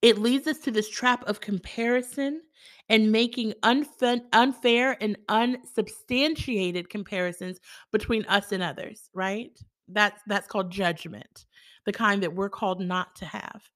It 0.02 0.17
leads 0.17 0.48
us 0.48 0.58
to 0.60 0.72
this 0.72 0.89
trap 0.89 1.24
of 1.28 1.41
comparison 1.41 2.41
and 2.89 3.12
making 3.12 3.54
unfa- 3.63 4.24
unfair 4.34 4.98
and 5.02 5.17
unsubstantiated 5.30 6.89
comparisons 6.89 7.60
between 7.91 8.26
us 8.26 8.52
and 8.52 8.63
others, 8.63 9.10
right? 9.13 9.58
That's 9.88 10.22
that's 10.26 10.48
called 10.48 10.72
judgment, 10.72 11.46
the 11.86 11.91
kind 11.91 12.24
that 12.24 12.34
we're 12.34 12.50
called 12.50 12.82
not 12.82 13.15
to 13.17 13.26
have. 13.26 13.70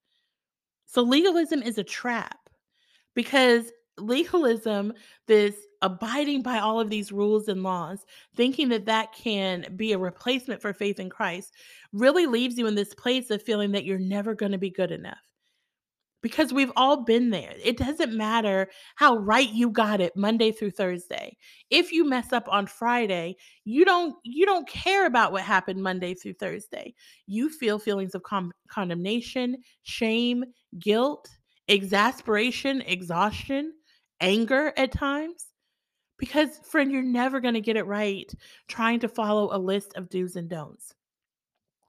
So 0.86 1.02
legalism 1.02 1.62
is 1.62 1.78
a 1.78 1.84
trap 1.84 2.50
because 3.16 3.72
legalism, 3.98 4.94
this 5.28 5.56
abiding 5.86 6.42
by 6.42 6.60
all 6.60 6.80
of 6.80 6.90
these 6.90 7.12
rules 7.12 7.48
and 7.48 7.64
laws, 7.64 8.06
thinking 8.36 8.70
that 8.70 8.86
that 8.86 9.14
can 9.14 9.66
be 9.76 9.94
a 9.94 9.98
replacement 9.98 10.62
for 10.62 10.74
faith 10.74 11.00
in 11.00 11.10
Christ, 11.10 11.54
really 11.94 12.26
leaves 12.26 12.58
you 12.58 12.68
in 12.68 12.76
this 12.76 12.94
place 12.94 13.30
of 13.30 13.44
feeling 13.44 13.72
that 13.72 13.86
you're 13.86 14.00
never 14.00 14.34
going 14.34 14.52
to 14.52 14.58
be 14.58 14.72
good 14.72 14.92
enough 14.92 15.20
because 16.26 16.52
we've 16.52 16.72
all 16.76 17.04
been 17.04 17.30
there. 17.30 17.54
It 17.64 17.78
doesn't 17.78 18.18
matter 18.18 18.68
how 18.96 19.18
right 19.18 19.48
you 19.48 19.70
got 19.70 20.02
it 20.02 20.18
Monday 20.18 20.52
through 20.52 20.72
Thursday. 20.72 21.38
If 21.70 21.92
you 21.92 22.04
mess 22.04 22.34
up 22.34 22.48
on 22.50 22.66
Friday, 22.66 23.36
you 23.64 23.86
don't 23.86 24.16
you 24.24 24.48
don't 24.48 24.68
care 24.68 25.06
about 25.06 25.32
what 25.32 25.44
happened 25.44 25.84
Monday 25.84 26.16
through 26.16 26.34
Thursday. 26.34 26.96
You 27.28 27.52
feel 27.52 27.78
feelings 27.78 28.16
of 28.16 28.24
con- 28.24 28.52
condemnation, 28.68 29.58
shame, 29.84 30.44
guilt, 30.80 31.30
exasperation, 31.68 32.82
exhaustion, 32.82 33.74
anger 34.20 34.74
at 34.78 34.92
times. 34.92 35.46
Because 36.18 36.60
friend, 36.60 36.92
you're 36.92 37.02
never 37.02 37.40
going 37.40 37.56
to 37.56 37.62
get 37.62 37.78
it 37.78 37.86
right 37.86 38.32
trying 38.68 39.00
to 39.02 39.08
follow 39.08 39.56
a 39.56 39.60
list 39.60 39.94
of 39.96 40.10
do's 40.10 40.36
and 40.36 40.50
don'ts. 40.50 40.96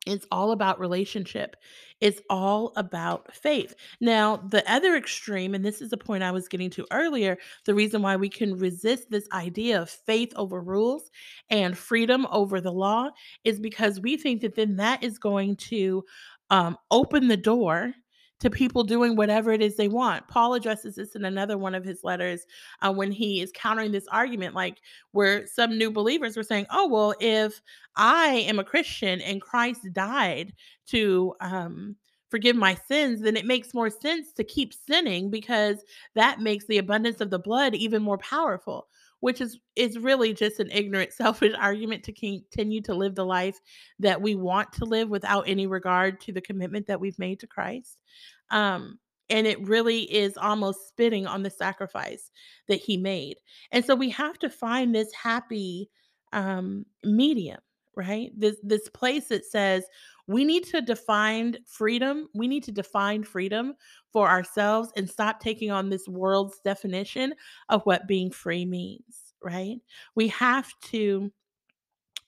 It's 0.07 0.27
all 0.31 0.53
about 0.53 0.79
relationship. 0.79 1.57
It's 2.01 2.21
all 2.31 2.73
about 2.77 3.35
faith. 3.35 3.75
Now, 4.01 4.37
the 4.37 4.71
other 4.71 4.95
extreme, 4.95 5.55
and 5.55 5.65
this 5.65 5.83
is 5.83 5.91
the 5.91 5.97
point 5.97 6.23
I 6.23 6.31
was 6.31 6.47
getting 6.47 6.71
to 6.71 6.87
earlier, 6.93 7.37
the 7.65 7.75
reason 7.75 8.03
why 8.03 8.15
we 8.15 8.29
can 8.29 8.57
resist 8.57 9.11
this 9.11 9.27
idea 9.33 9.83
of 9.83 9.91
faith 9.91 10.33
over 10.37 10.61
rules 10.61 11.11
and 11.51 11.77
freedom 11.77 12.27
over 12.31 12.61
the 12.61 12.73
law 12.73 13.11
is 13.43 13.59
because 13.59 14.01
we 14.01 14.17
think 14.17 14.43
that 14.43 14.55
then 14.55 14.77
that 14.77 15.03
is 15.03 15.19
going 15.19 15.57
to 15.57 16.05
um, 16.51 16.77
open 16.93 17.27
the 17.27 17.37
door 17.37 17.93
to 18.41 18.51
people 18.51 18.85
doing 18.85 19.17
whatever 19.17 19.53
it 19.53 19.63
is 19.63 19.77
they 19.77 19.89
want. 19.89 20.29
Paul 20.29 20.55
addresses 20.55 20.97
this 20.97 21.17
in 21.17 21.25
another 21.25 21.57
one 21.57 21.75
of 21.75 21.85
his 21.85 22.05
letters 22.05 22.47
uh, 22.83 22.93
when 22.93 23.11
he 23.11 23.41
is 23.41 23.53
countering 23.55 23.93
this 23.93 24.07
argument, 24.09 24.55
like 24.55 24.79
where 25.13 25.47
some 25.47 25.79
new 25.79 25.91
believers 25.91 26.37
were 26.37 26.43
saying, 26.43 26.67
"Oh, 26.71 26.87
well, 26.89 27.15
if 27.21 27.61
I 27.97 28.45
am 28.47 28.59
a 28.59 28.65
Christian 28.65 29.21
and 29.21 29.41
Christ 29.41 29.81
died 29.93 30.53
to 30.89 31.35
um, 31.41 31.97
forgive 32.29 32.57
my 32.57 32.75
sins, 32.75 33.21
then 33.23 33.37
it 33.37 33.47
makes 33.47 33.73
more 33.75 33.91
sense 33.91 34.33
to 34.35 34.45
keep 34.45 34.75
sinning 34.75 35.31
because 35.31 35.79
that 36.15 36.41
makes 36.41 36.67
the 36.67 36.79
abundance 36.79 37.21
of 37.21 37.31
the 37.31 37.39
blood 37.39 37.75
even 37.75 38.03
more 38.03 38.19
powerful." 38.19 38.89
Which 39.27 39.41
is 39.41 39.59
is 39.75 39.99
really 39.99 40.33
just 40.33 40.61
an 40.61 40.71
ignorant, 40.71 41.13
selfish 41.13 41.53
argument 41.59 42.05
to 42.05 42.13
continue 42.13 42.81
to 42.83 42.95
live 42.95 43.17
the 43.17 43.27
life 43.27 43.59
that 43.99 44.23
we 44.23 44.37
want 44.37 44.73
to 44.75 44.85
live 44.85 45.09
without 45.09 45.49
any 45.49 45.67
regard 45.67 46.21
to 46.21 46.33
the 46.33 46.41
commitment 46.41 46.87
that 46.87 47.01
we've 47.01 47.19
made 47.19 47.41
to 47.41 47.49
Christ. 47.49 47.99
Um, 48.53 49.01
and 49.29 49.45
it 49.49 49.61
really 49.67 50.03
is 50.03 50.37
almost 50.37 50.87
spitting 50.87 51.27
on 51.27 51.43
the 51.43 51.51
sacrifice 51.51 52.31
that 52.69 52.77
he 52.77 52.97
made. 52.97 53.39
And 53.73 53.85
so 53.85 53.97
we 53.97 54.11
have 54.11 54.39
to 54.39 54.49
find 54.49 54.95
this 54.95 55.13
happy 55.13 55.91
um, 56.33 56.87
medium, 57.03 57.59
right? 57.97 58.31
This 58.39 58.59
this 58.63 58.89
place 58.91 59.27
that 59.31 59.45
says 59.45 59.87
we 60.27 60.45
need 60.45 60.65
to 60.65 60.81
define 60.81 61.57
freedom. 61.67 62.29
We 62.35 62.49
need 62.49 62.65
to 62.65 62.73
define 62.73 63.23
freedom 63.25 63.75
for 64.13 64.29
ourselves 64.29 64.91
and 64.97 65.09
stop 65.09 65.41
taking 65.41 65.71
on 65.71 65.89
this 65.89 66.09
world's 66.09 66.61
definition 66.65 67.35
of 67.69 67.83
what 67.83 68.09
being 68.09 68.31
free 68.31 68.65
means, 68.65 69.35
right? 69.43 69.77
We 70.15 70.29
have 70.29 70.69
to 70.87 71.31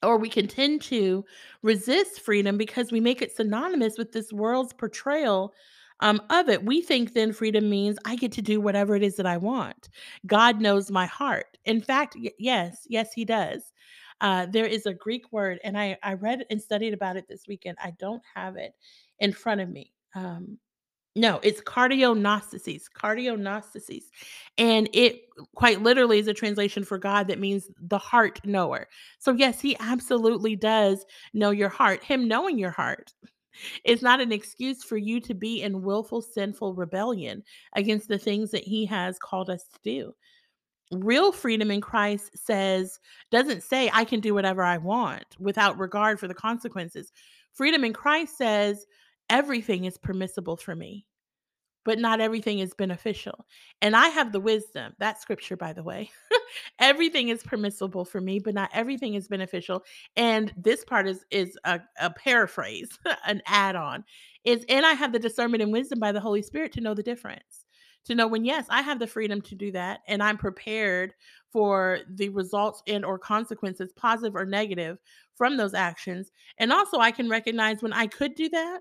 or 0.03 0.17
we 0.17 0.29
can 0.29 0.47
tend 0.47 0.81
to 0.83 1.25
resist 1.63 2.21
freedom 2.21 2.57
because 2.57 2.93
we 2.93 3.01
make 3.01 3.21
it 3.21 3.35
synonymous 3.35 3.99
with 3.99 4.13
this 4.13 4.33
world's 4.33 4.73
portrayal 4.73 5.53
um, 6.01 6.21
of 6.31 6.49
it. 6.49 6.65
We 6.65 6.81
think 6.81 7.13
then 7.15 7.33
freedom 7.33 7.69
means 7.69 7.99
I 8.05 8.15
get 8.15 8.31
to 8.33 8.43
do 8.43 8.61
whatever 8.61 8.95
it 8.95 9.03
is 9.03 9.17
that 9.17 9.27
I 9.27 9.37
want. 9.37 9.89
God 10.27 10.61
knows 10.61 10.91
my 10.91 11.07
heart. 11.07 11.59
In 11.65 11.81
fact, 11.81 12.15
y- 12.17 12.31
yes, 12.39 12.87
yes, 12.89 13.13
He 13.13 13.25
does. 13.25 13.73
Uh, 14.21 14.47
there 14.47 14.67
is 14.67 14.87
a 14.87 14.95
Greek 14.95 15.33
word, 15.33 15.61
and 15.65 15.79
I, 15.79 15.97
I 16.03 16.15
read 16.15 16.45
and 16.51 16.61
studied 16.61 16.95
about 16.95 17.17
it 17.17 17.29
this 17.29 17.47
weekend. 17.47 17.79
I 17.83 17.93
don't 17.99 18.23
have 18.35 18.57
it 18.57 18.75
in 19.21 19.33
front 19.33 19.61
of 19.61 19.69
me. 19.69 19.93
Um, 20.15 20.59
no, 21.17 21.41
it's 21.43 21.61
cardiognostices, 21.61 22.85
cardiognostices. 22.95 24.05
And 24.57 24.89
it 24.93 25.23
quite 25.57 25.83
literally 25.83 26.21
is 26.21 26.29
a 26.29 26.35
translation 26.35 26.85
for 26.85 26.97
God 26.97 27.27
that 27.29 27.41
means 27.41 27.69
the 27.81 27.99
heart 27.99 28.41
knower. 28.45 28.89
So, 29.19 29.33
yes, 29.33 29.61
he 29.61 29.77
absolutely 29.81 30.55
does 30.55 31.05
know 31.35 31.51
your 31.51 31.71
heart. 31.71 32.05
Him 32.05 32.29
knowing 32.29 32.57
your 32.57 32.71
heart 32.71 33.13
is 33.85 34.01
not 34.01 34.21
an 34.21 34.31
excuse 34.31 34.85
for 34.85 34.97
you 34.97 35.21
to 35.23 35.35
be 35.35 35.63
in 35.63 35.83
willful, 35.83 36.23
sinful 36.23 36.75
rebellion 36.75 37.43
against 37.75 38.07
the 38.07 38.19
things 38.19 38.53
that 38.53 38.63
he 38.63 38.87
has 38.87 39.19
called 39.19 39.51
us 39.51 39.65
to 39.65 39.79
do. 39.83 40.15
Real 40.93 41.33
freedom 41.33 41.71
in 41.71 41.81
Christ 41.81 42.31
says, 42.35 42.99
doesn't 43.31 43.63
say 43.63 43.91
I 43.93 44.05
can 44.05 44.21
do 44.21 44.35
whatever 44.35 44.63
I 44.63 44.79
want 44.79 45.25
without 45.39 45.79
regard 45.79 46.19
for 46.19 46.29
the 46.29 46.35
consequences. 46.35 47.13
Freedom 47.53 47.85
in 47.85 47.93
Christ 47.93 48.39
says, 48.39 48.87
everything 49.29 49.85
is 49.85 49.99
permissible 49.99 50.57
for 50.57 50.75
me 50.75 51.07
but 51.89 51.99
not 51.99 52.21
everything 52.21 52.59
is 52.59 52.75
beneficial. 52.75 53.47
And 53.81 53.97
I 53.97 54.09
have 54.09 54.31
the 54.31 54.41
wisdom, 54.41 54.93
that 54.99 55.23
scripture, 55.23 55.57
by 55.57 55.73
the 55.73 55.83
way. 55.83 56.11
everything 56.79 57.31
is 57.31 57.43
permissible 57.43 58.05
for 58.05 58.21
me, 58.21 58.41
but 58.41 58.53
not 58.53 58.69
everything 58.75 59.15
is 59.15 59.27
beneficial. 59.27 59.83
And 60.15 60.53
this 60.55 60.85
part 60.85 61.09
is 61.09 61.25
is 61.31 61.57
a, 61.65 61.81
a 61.99 62.11
paraphrase, 62.11 62.91
an 63.27 63.41
add-on. 63.47 64.05
Is 64.45 64.67
and 64.69 64.85
I 64.85 64.93
have 64.93 65.13
the 65.13 65.19
discernment 65.19 65.63
and 65.63 65.73
wisdom 65.73 65.99
by 65.99 66.13
the 66.13 66.21
Holy 66.21 66.43
Spirit 66.43 66.73
to 66.73 66.83
know 66.83 66.93
the 66.93 67.03
difference. 67.03 67.65
To 68.07 68.15
know 68.15 68.27
when 68.27 68.45
yes, 68.45 68.67
I 68.71 68.81
have 68.83 68.99
the 68.99 69.07
freedom 69.07 69.43
to 69.43 69.55
do 69.55 69.71
that 69.73 70.01
and 70.09 70.23
I'm 70.23 70.39
prepared 70.39 71.13
for 71.53 72.01
the 72.09 72.31
results 72.31 72.83
and 72.87 73.05
or 73.05 73.19
consequences, 73.19 73.93
positive 73.93 74.35
or 74.35 74.47
negative, 74.47 74.99
from 75.35 75.57
those 75.57 75.75
actions. 75.75 76.31
And 76.59 76.73
also 76.73 76.99
I 76.99 77.11
can 77.11 77.29
recognize 77.29 77.83
when 77.83 77.93
I 77.93 78.07
could 78.07 78.35
do 78.35 78.49
that 78.49 78.81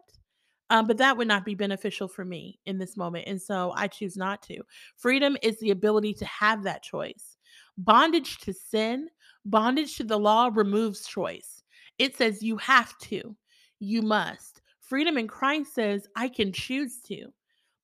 um, 0.70 0.86
but 0.86 0.98
that 0.98 1.16
would 1.16 1.28
not 1.28 1.46
be 1.46 1.56
beneficial 1.56 2.08
for 2.08 2.26
me 2.26 2.60
in 2.66 2.78
this 2.78 2.98
moment. 2.98 3.26
And 3.28 3.42
so 3.42 3.72
I 3.76 3.88
choose 3.88 4.18
not 4.18 4.42
to. 4.44 4.62
Freedom 4.98 5.38
is 5.42 5.60
the 5.60 5.72
ability 5.72 6.14
to 6.16 6.26
have 6.26 6.64
that 6.64 6.84
choice. 6.84 7.38
Bondage 7.78 8.40
to 8.40 8.54
sin, 8.54 9.08
bondage 9.46 9.96
to 9.98 10.04
the 10.04 10.20
law 10.20 10.50
removes 10.54 11.08
choice. 11.08 11.64
It 12.00 12.18
says 12.18 12.44
you 12.44 12.58
have 12.58 12.98
to, 13.00 13.36
you 13.80 14.02
must. 14.02 14.62
Freedom 14.82 15.18
in 15.18 15.28
Christ 15.28 15.74
says 15.74 16.08
I 16.16 16.28
can 16.28 16.52
choose 16.52 17.02
to, 17.04 17.32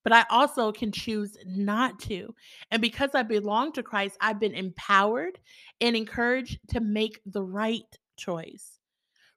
but 0.04 0.12
I 0.12 0.24
also 0.30 0.70
can 0.70 0.92
choose 0.92 1.36
not 1.44 1.98
to. 2.00 2.34
And 2.70 2.80
because 2.80 3.10
I 3.14 3.22
belong 3.22 3.72
to 3.72 3.82
Christ, 3.82 4.16
I've 4.20 4.38
been 4.38 4.54
empowered 4.54 5.40
and 5.80 5.96
encouraged 5.96 6.60
to 6.68 6.80
make 6.80 7.20
the 7.26 7.42
right 7.42 7.82
choice. 8.16 8.78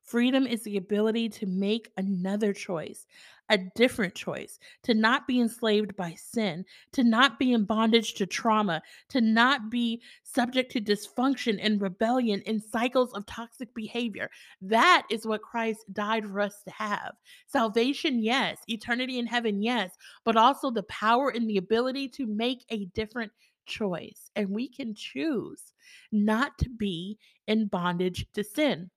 Freedom 0.03 0.45
is 0.45 0.63
the 0.63 0.77
ability 0.77 1.29
to 1.29 1.45
make 1.45 1.89
another 1.97 2.53
choice, 2.53 3.05
a 3.49 3.57
different 3.57 4.13
choice, 4.13 4.59
to 4.83 4.93
not 4.93 5.27
be 5.27 5.39
enslaved 5.39 5.95
by 5.95 6.13
sin, 6.13 6.65
to 6.91 7.03
not 7.03 7.39
be 7.39 7.53
in 7.53 7.63
bondage 7.63 8.13
to 8.15 8.25
trauma, 8.25 8.81
to 9.09 9.21
not 9.21 9.69
be 9.69 10.01
subject 10.23 10.71
to 10.71 10.81
dysfunction 10.81 11.57
and 11.61 11.81
rebellion 11.81 12.41
in 12.41 12.61
cycles 12.61 13.13
of 13.13 13.25
toxic 13.25 13.73
behavior. 13.73 14.29
That 14.61 15.05
is 15.09 15.25
what 15.25 15.41
Christ 15.41 15.85
died 15.93 16.25
for 16.25 16.41
us 16.41 16.61
to 16.63 16.71
have. 16.71 17.13
Salvation, 17.47 18.21
yes. 18.21 18.59
Eternity 18.67 19.19
in 19.19 19.27
heaven, 19.27 19.61
yes. 19.61 19.91
But 20.25 20.35
also 20.35 20.69
the 20.69 20.83
power 20.83 21.29
and 21.29 21.49
the 21.49 21.57
ability 21.57 22.09
to 22.09 22.27
make 22.27 22.65
a 22.69 22.85
different 22.87 23.31
choice. 23.65 24.31
And 24.35 24.49
we 24.49 24.67
can 24.69 24.95
choose 24.95 25.73
not 26.11 26.57
to 26.59 26.69
be 26.69 27.17
in 27.47 27.67
bondage 27.67 28.25
to 28.33 28.43
sin. 28.43 28.89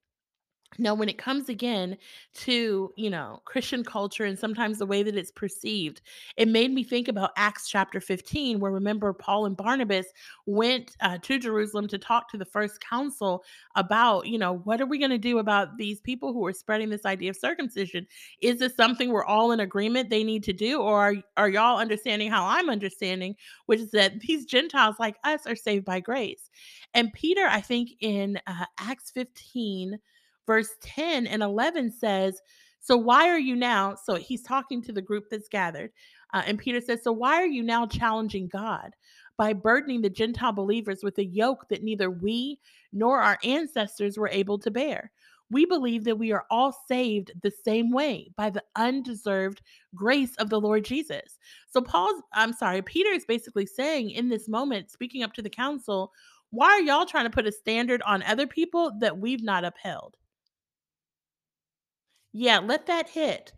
Now, 0.77 0.95
when 0.95 1.09
it 1.09 1.17
comes 1.17 1.49
again 1.49 1.97
to, 2.35 2.93
you 2.95 3.09
know, 3.09 3.41
Christian 3.43 3.83
culture 3.83 4.23
and 4.23 4.39
sometimes 4.39 4.77
the 4.77 4.85
way 4.85 5.03
that 5.03 5.17
it's 5.17 5.31
perceived, 5.31 6.01
it 6.37 6.47
made 6.47 6.71
me 6.71 6.83
think 6.83 7.09
about 7.09 7.31
Acts 7.35 7.67
chapter 7.67 7.99
15, 7.99 8.59
where 8.59 8.71
remember 8.71 9.11
Paul 9.11 9.45
and 9.45 9.57
Barnabas 9.57 10.07
went 10.45 10.95
uh, 11.01 11.17
to 11.23 11.39
Jerusalem 11.39 11.89
to 11.89 11.97
talk 11.97 12.29
to 12.31 12.37
the 12.37 12.45
first 12.45 12.79
council 12.79 13.43
about, 13.75 14.27
you 14.27 14.37
know, 14.37 14.59
what 14.59 14.79
are 14.79 14.85
we 14.85 14.97
going 14.97 15.11
to 15.11 15.17
do 15.17 15.39
about 15.39 15.77
these 15.77 15.99
people 15.99 16.31
who 16.31 16.45
are 16.45 16.53
spreading 16.53 16.89
this 16.89 17.05
idea 17.05 17.31
of 17.31 17.35
circumcision? 17.35 18.07
Is 18.41 18.59
this 18.59 18.75
something 18.75 19.11
we're 19.11 19.25
all 19.25 19.51
in 19.51 19.59
agreement 19.59 20.09
they 20.09 20.23
need 20.23 20.43
to 20.45 20.53
do? 20.53 20.81
Or 20.81 20.99
are, 20.99 21.15
are 21.35 21.49
y'all 21.49 21.79
understanding 21.79 22.31
how 22.31 22.45
I'm 22.45 22.69
understanding, 22.69 23.35
which 23.65 23.81
is 23.81 23.91
that 23.91 24.21
these 24.21 24.45
Gentiles 24.45 24.95
like 24.99 25.17
us 25.25 25.45
are 25.45 25.55
saved 25.55 25.83
by 25.83 25.99
grace? 25.99 26.49
And 26.93 27.11
Peter, 27.11 27.45
I 27.45 27.59
think 27.59 27.89
in 27.99 28.39
uh, 28.47 28.65
Acts 28.79 29.11
15, 29.11 29.99
verse 30.51 30.75
10 30.81 31.27
and 31.27 31.41
11 31.41 31.89
says, 31.89 32.41
So 32.81 32.97
why 32.97 33.29
are 33.29 33.39
you 33.39 33.55
now? 33.55 33.95
So 33.95 34.15
he's 34.15 34.43
talking 34.43 34.81
to 34.81 34.91
the 34.91 35.01
group 35.01 35.29
that's 35.31 35.47
gathered. 35.47 35.91
Uh, 36.33 36.43
and 36.45 36.59
Peter 36.59 36.81
says, 36.81 37.01
So 37.03 37.13
why 37.13 37.35
are 37.35 37.47
you 37.47 37.63
now 37.63 37.85
challenging 37.85 38.49
God 38.49 38.93
by 39.37 39.53
burdening 39.53 40.01
the 40.01 40.09
Gentile 40.09 40.51
believers 40.51 41.03
with 41.03 41.17
a 41.19 41.25
yoke 41.25 41.69
that 41.69 41.83
neither 41.83 42.11
we 42.11 42.59
nor 42.91 43.21
our 43.21 43.39
ancestors 43.45 44.17
were 44.17 44.27
able 44.27 44.59
to 44.59 44.69
bear? 44.69 45.13
We 45.49 45.65
believe 45.65 46.03
that 46.03 46.19
we 46.19 46.33
are 46.33 46.43
all 46.51 46.77
saved 46.85 47.31
the 47.41 47.51
same 47.51 47.89
way 47.89 48.29
by 48.35 48.49
the 48.49 48.63
undeserved 48.75 49.61
grace 49.95 50.35
of 50.35 50.49
the 50.49 50.59
Lord 50.59 50.83
Jesus. 50.83 51.39
So, 51.69 51.81
Paul's, 51.81 52.21
I'm 52.33 52.51
sorry, 52.51 52.81
Peter 52.81 53.11
is 53.11 53.23
basically 53.23 53.65
saying 53.65 54.09
in 54.09 54.27
this 54.27 54.49
moment, 54.49 54.91
speaking 54.91 55.23
up 55.23 55.31
to 55.35 55.41
the 55.41 55.49
council, 55.49 56.11
why 56.49 56.67
are 56.71 56.81
y'all 56.81 57.05
trying 57.05 57.23
to 57.23 57.29
put 57.29 57.47
a 57.47 57.53
standard 57.53 58.01
on 58.01 58.21
other 58.23 58.47
people 58.47 58.91
that 58.99 59.17
we've 59.17 59.43
not 59.43 59.63
upheld? 59.63 60.17
Yeah, 62.33 62.59
let 62.59 62.85
that 62.87 63.09
hit. 63.09 63.53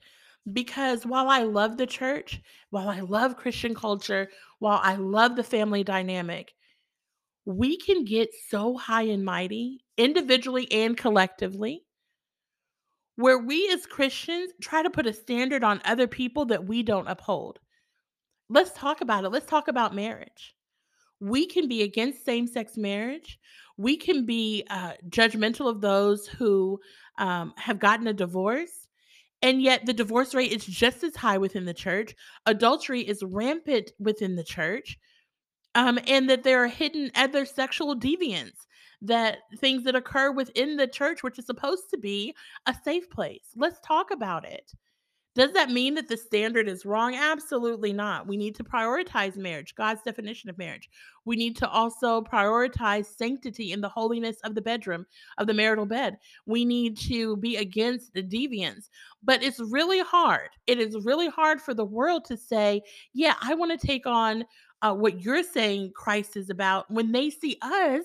Because 0.51 1.05
while 1.05 1.29
I 1.29 1.43
love 1.43 1.77
the 1.77 1.88
church, 1.88 2.41
while 2.69 2.89
I 2.89 2.99
love 2.99 3.38
Christian 3.38 3.73
culture, 3.73 4.29
while 4.59 4.79
I 4.83 4.95
love 4.95 5.36
the 5.36 5.43
family 5.43 5.83
dynamic, 5.83 6.53
we 7.45 7.77
can 7.77 8.03
get 8.03 8.29
so 8.49 8.77
high 8.77 9.03
and 9.03 9.23
mighty, 9.23 9.83
individually 9.97 10.69
and 10.71 10.97
collectively, 10.97 11.83
where 13.15 13.38
we 13.38 13.69
as 13.71 13.86
Christians 13.86 14.51
try 14.62 14.81
to 14.81 14.89
put 14.89 15.05
a 15.05 15.13
standard 15.13 15.63
on 15.63 15.81
other 15.86 16.07
people 16.07 16.45
that 16.45 16.65
we 16.65 16.83
don't 16.83 17.07
uphold. 17.07 17.59
Let's 18.49 18.71
talk 18.71 19.01
about 19.01 19.23
it. 19.23 19.29
Let's 19.29 19.45
talk 19.45 19.67
about 19.67 19.95
marriage. 19.95 20.55
We 21.19 21.45
can 21.45 21.67
be 21.67 21.83
against 21.83 22.25
same 22.25 22.47
sex 22.47 22.75
marriage. 22.75 23.39
We 23.77 23.97
can 23.97 24.25
be 24.25 24.65
uh, 24.69 24.93
judgmental 25.09 25.69
of 25.69 25.79
those 25.79 26.27
who 26.27 26.79
um, 27.17 27.54
have 27.58 27.80
gotten 27.80 28.08
a 28.08 28.13
divorce 28.13 28.84
and 29.43 29.62
yet 29.62 29.86
the 29.86 29.93
divorce 29.93 30.34
rate 30.34 30.54
is 30.54 30.65
just 30.65 31.04
as 31.04 31.17
high 31.17 31.38
within 31.38 31.65
the 31.65 31.73
church. 31.73 32.15
Adultery 32.45 33.02
is 33.02 33.21
rampant 33.21 33.91
within 33.99 34.38
the 34.38 34.43
church. 34.43 34.97
Um, 35.76 35.99
and 36.08 36.30
that 36.30 36.43
there 36.43 36.63
are 36.63 36.67
hidden 36.67 37.12
other 37.15 37.45
sexual 37.45 37.95
deviants, 37.95 38.67
that 39.02 39.39
things 39.58 39.84
that 39.84 39.95
occur 39.95 40.32
within 40.32 40.78
the 40.78 40.88
church, 40.88 41.23
which 41.23 41.39
is 41.39 41.47
supposed 41.47 41.89
to 41.89 41.97
be 41.97 42.36
a 42.67 42.76
safe 42.86 43.10
place. 43.10 43.47
Let's 43.56 43.80
talk 43.82 44.12
about 44.12 44.45
it. 44.45 44.71
Does 45.36 45.52
that 45.54 45.72
mean 45.72 45.96
that 45.96 46.08
the 46.08 46.17
standard 46.17 46.67
is 46.67 46.86
wrong? 46.86 47.15
Absolutely 47.15 47.91
not. 47.91 48.28
We 48.28 48.38
need 48.38 48.56
to 48.56 48.63
prioritize 48.63 49.36
marriage, 49.36 49.74
God's 49.74 50.04
definition 50.04 50.50
of 50.50 50.60
marriage. 50.60 50.89
We 51.26 51.36
need 51.36 51.56
to 51.58 51.69
also 51.69 52.22
prioritize 52.22 53.06
sanctity 53.06 53.72
in 53.72 53.82
the 53.82 53.89
holiness 53.89 54.38
of 54.43 54.54
the 54.54 54.62
bedroom, 54.62 55.08
of 55.39 55.48
the 55.48 55.54
marital 55.54 55.88
bed. 55.88 56.19
We 56.46 56.65
need 56.65 56.98
to 57.08 57.38
be 57.38 57.58
against 57.58 58.13
the 58.13 58.22
deviance. 58.22 58.89
But 59.24 59.41
it's 59.41 59.60
really 59.60 60.02
hard. 60.02 60.50
It 60.67 60.80
is 60.80 61.04
really 61.04 61.30
hard 61.30 61.62
for 61.62 61.74
the 61.74 61.86
world 61.86 62.26
to 62.26 62.38
say, 62.38 62.84
yeah, 63.13 63.34
I 63.41 63.56
want 63.56 63.80
to 63.80 63.88
take 63.88 64.06
on 64.06 64.46
uh, 64.84 64.93
what 64.93 65.22
you're 65.22 65.43
saying 65.43 65.93
Christ 65.96 66.38
is 66.38 66.52
about 66.52 66.91
when 66.91 67.12
they 67.12 67.32
see 67.32 67.58
us 67.62 68.04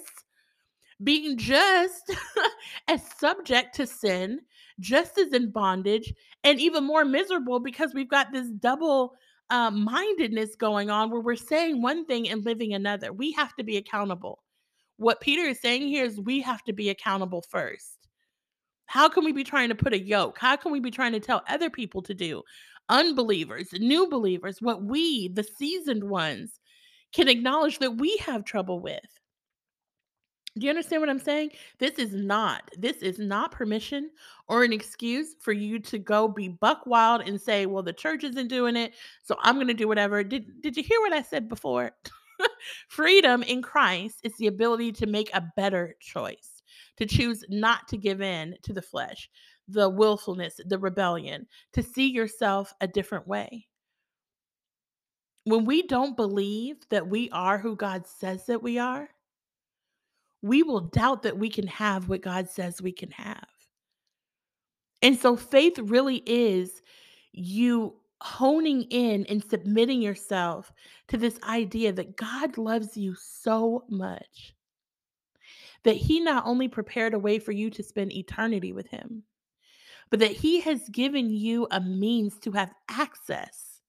being 1.02 1.36
just 1.36 2.12
as 2.88 3.02
subject 3.18 3.74
to 3.76 3.86
sin, 3.86 4.40
just 4.80 5.18
as 5.18 5.32
in 5.32 5.50
bondage, 5.50 6.12
and 6.44 6.60
even 6.60 6.84
more 6.84 7.04
miserable 7.04 7.60
because 7.60 7.94
we've 7.94 8.08
got 8.08 8.32
this 8.32 8.48
double 8.48 9.14
uh, 9.50 9.70
mindedness 9.70 10.56
going 10.56 10.90
on 10.90 11.10
where 11.10 11.20
we're 11.20 11.36
saying 11.36 11.80
one 11.80 12.04
thing 12.04 12.28
and 12.28 12.44
living 12.44 12.74
another. 12.74 13.12
We 13.12 13.32
have 13.32 13.54
to 13.56 13.64
be 13.64 13.76
accountable. 13.76 14.42
What 14.96 15.20
Peter 15.20 15.42
is 15.42 15.60
saying 15.60 15.88
here 15.88 16.04
is 16.04 16.20
we 16.20 16.40
have 16.40 16.62
to 16.64 16.72
be 16.72 16.90
accountable 16.90 17.42
first. 17.42 18.08
How 18.86 19.08
can 19.08 19.24
we 19.24 19.32
be 19.32 19.44
trying 19.44 19.68
to 19.68 19.74
put 19.74 19.92
a 19.92 19.98
yoke? 19.98 20.38
How 20.38 20.56
can 20.56 20.72
we 20.72 20.80
be 20.80 20.90
trying 20.90 21.12
to 21.12 21.20
tell 21.20 21.42
other 21.48 21.70
people 21.70 22.02
to 22.02 22.14
do? 22.14 22.42
Unbelievers, 22.88 23.68
new 23.74 24.08
believers, 24.08 24.62
what 24.62 24.82
we, 24.82 25.28
the 25.28 25.44
seasoned 25.44 26.04
ones, 26.04 26.58
can 27.12 27.28
acknowledge 27.28 27.78
that 27.78 27.98
we 27.98 28.16
have 28.18 28.44
trouble 28.44 28.80
with. 28.80 29.17
Do 30.58 30.66
you 30.66 30.70
understand 30.70 31.00
what 31.00 31.10
I'm 31.10 31.18
saying? 31.18 31.52
This 31.78 31.98
is 31.98 32.12
not 32.12 32.70
this 32.76 32.98
is 32.98 33.18
not 33.18 33.52
permission 33.52 34.10
or 34.48 34.64
an 34.64 34.72
excuse 34.72 35.34
for 35.40 35.52
you 35.52 35.78
to 35.80 35.98
go 35.98 36.28
be 36.28 36.48
buck 36.48 36.86
wild 36.86 37.22
and 37.22 37.40
say, 37.40 37.66
"Well, 37.66 37.82
the 37.82 37.92
church 37.92 38.24
isn't 38.24 38.48
doing 38.48 38.76
it, 38.76 38.94
so 39.22 39.36
I'm 39.40 39.64
to 39.64 39.74
do 39.74 39.88
whatever." 39.88 40.24
Did 40.24 40.60
did 40.60 40.76
you 40.76 40.82
hear 40.82 41.00
what 41.00 41.12
I 41.12 41.22
said 41.22 41.48
before? 41.48 41.92
Freedom 42.88 43.42
in 43.42 43.62
Christ 43.62 44.20
is 44.22 44.34
the 44.36 44.46
ability 44.48 44.92
to 44.92 45.06
make 45.06 45.30
a 45.32 45.48
better 45.56 45.96
choice, 46.00 46.62
to 46.96 47.06
choose 47.06 47.44
not 47.48 47.86
to 47.88 47.96
give 47.96 48.20
in 48.20 48.56
to 48.62 48.72
the 48.72 48.82
flesh, 48.82 49.30
the 49.68 49.88
willfulness, 49.88 50.60
the 50.66 50.78
rebellion, 50.78 51.46
to 51.72 51.82
see 51.82 52.08
yourself 52.08 52.72
a 52.80 52.88
different 52.88 53.26
way. 53.26 53.66
When 55.44 55.64
we 55.64 55.82
don't 55.86 56.16
believe 56.16 56.76
that 56.90 57.08
we 57.08 57.30
are 57.30 57.58
who 57.58 57.74
God 57.74 58.06
says 58.06 58.46
that 58.46 58.62
we 58.62 58.78
are, 58.78 59.08
we 60.42 60.62
will 60.62 60.80
doubt 60.80 61.22
that 61.22 61.38
we 61.38 61.48
can 61.48 61.66
have 61.66 62.08
what 62.08 62.22
God 62.22 62.48
says 62.48 62.80
we 62.80 62.92
can 62.92 63.10
have. 63.10 63.46
And 65.02 65.18
so 65.18 65.36
faith 65.36 65.78
really 65.78 66.22
is 66.26 66.82
you 67.32 67.94
honing 68.20 68.82
in 68.90 69.24
and 69.26 69.44
submitting 69.44 70.02
yourself 70.02 70.72
to 71.08 71.16
this 71.16 71.38
idea 71.44 71.92
that 71.92 72.16
God 72.16 72.58
loves 72.58 72.96
you 72.96 73.14
so 73.14 73.84
much 73.88 74.54
that 75.84 75.96
he 75.96 76.20
not 76.20 76.44
only 76.44 76.66
prepared 76.66 77.14
a 77.14 77.18
way 77.18 77.38
for 77.38 77.52
you 77.52 77.70
to 77.70 77.82
spend 77.82 78.12
eternity 78.12 78.72
with 78.72 78.88
him, 78.88 79.22
but 80.10 80.20
that 80.20 80.32
he 80.32 80.60
has 80.60 80.88
given 80.88 81.30
you 81.30 81.68
a 81.70 81.80
means 81.80 82.38
to 82.40 82.50
have 82.52 82.74
access 82.88 83.80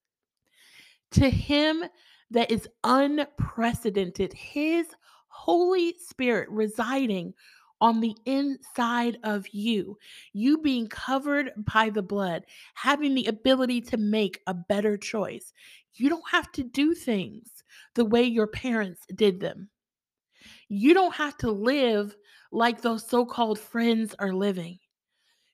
to 1.11 1.29
him 1.29 1.83
that 2.31 2.51
is 2.51 2.67
unprecedented, 2.83 4.31
his 4.33 4.85
Holy 5.29 5.95
Spirit 5.97 6.49
residing 6.49 7.33
on 7.81 8.01
the 8.01 8.15
inside 8.25 9.17
of 9.23 9.47
you, 9.49 9.97
you 10.33 10.57
being 10.57 10.87
covered 10.87 11.51
by 11.57 11.89
the 11.89 12.01
blood, 12.01 12.43
having 12.73 13.15
the 13.15 13.25
ability 13.27 13.81
to 13.81 13.97
make 13.97 14.41
a 14.47 14.53
better 14.53 14.97
choice. 14.97 15.53
You 15.93 16.09
don't 16.09 16.29
have 16.29 16.51
to 16.53 16.63
do 16.63 16.93
things 16.93 17.63
the 17.95 18.05
way 18.05 18.23
your 18.23 18.47
parents 18.47 19.05
did 19.15 19.39
them. 19.39 19.69
You 20.67 20.93
don't 20.93 21.15
have 21.15 21.37
to 21.37 21.51
live 21.51 22.15
like 22.51 22.81
those 22.81 23.07
so 23.07 23.25
called 23.25 23.59
friends 23.59 24.15
are 24.19 24.33
living. 24.33 24.79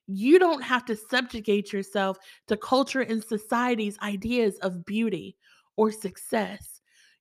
You 0.08 0.40
don't 0.40 0.62
have 0.62 0.86
to 0.86 0.96
subjugate 0.96 1.74
yourself 1.74 2.18
to 2.48 2.58
culture 2.58 3.02
and 3.02 3.24
society's 3.24 3.98
ideas 4.00 4.58
of 4.60 4.86
beauty 4.86 5.36
or 5.78 5.92
success. 5.92 6.75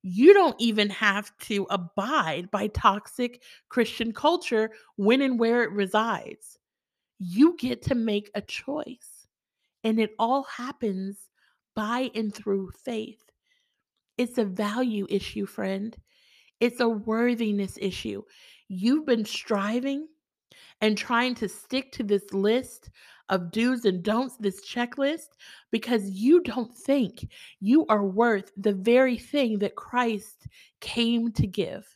You 0.06 0.34
don't 0.34 0.60
even 0.60 0.90
have 0.90 1.32
to 1.44 1.66
abide 1.70 2.50
by 2.50 2.66
toxic 2.66 3.42
Christian 3.70 4.12
culture 4.12 4.70
when 4.96 5.22
and 5.22 5.38
where 5.38 5.62
it 5.62 5.70
resides. 5.70 6.58
You 7.18 7.56
get 7.58 7.80
to 7.84 7.94
make 7.94 8.30
a 8.34 8.42
choice, 8.42 9.26
and 9.82 9.98
it 9.98 10.10
all 10.18 10.42
happens 10.42 11.30
by 11.74 12.10
and 12.14 12.34
through 12.34 12.72
faith. 12.84 13.24
It's 14.18 14.36
a 14.36 14.44
value 14.44 15.06
issue, 15.08 15.46
friend. 15.46 15.96
It's 16.60 16.80
a 16.80 16.88
worthiness 16.88 17.78
issue. 17.80 18.24
You've 18.68 19.06
been 19.06 19.24
striving 19.24 20.06
and 20.82 20.98
trying 20.98 21.34
to 21.36 21.48
stick 21.48 21.92
to 21.92 22.02
this 22.02 22.30
list 22.34 22.90
of 23.28 23.50
do's 23.50 23.84
and 23.84 24.02
don'ts, 24.02 24.36
this 24.36 24.66
checklist, 24.66 25.28
because 25.70 26.10
you 26.10 26.42
don't 26.42 26.76
think 26.76 27.26
you 27.60 27.86
are 27.86 28.04
worth 28.04 28.52
the 28.56 28.74
very 28.74 29.16
thing 29.16 29.58
that 29.58 29.76
Christ 29.76 30.46
came 30.80 31.32
to 31.32 31.46
give. 31.46 31.86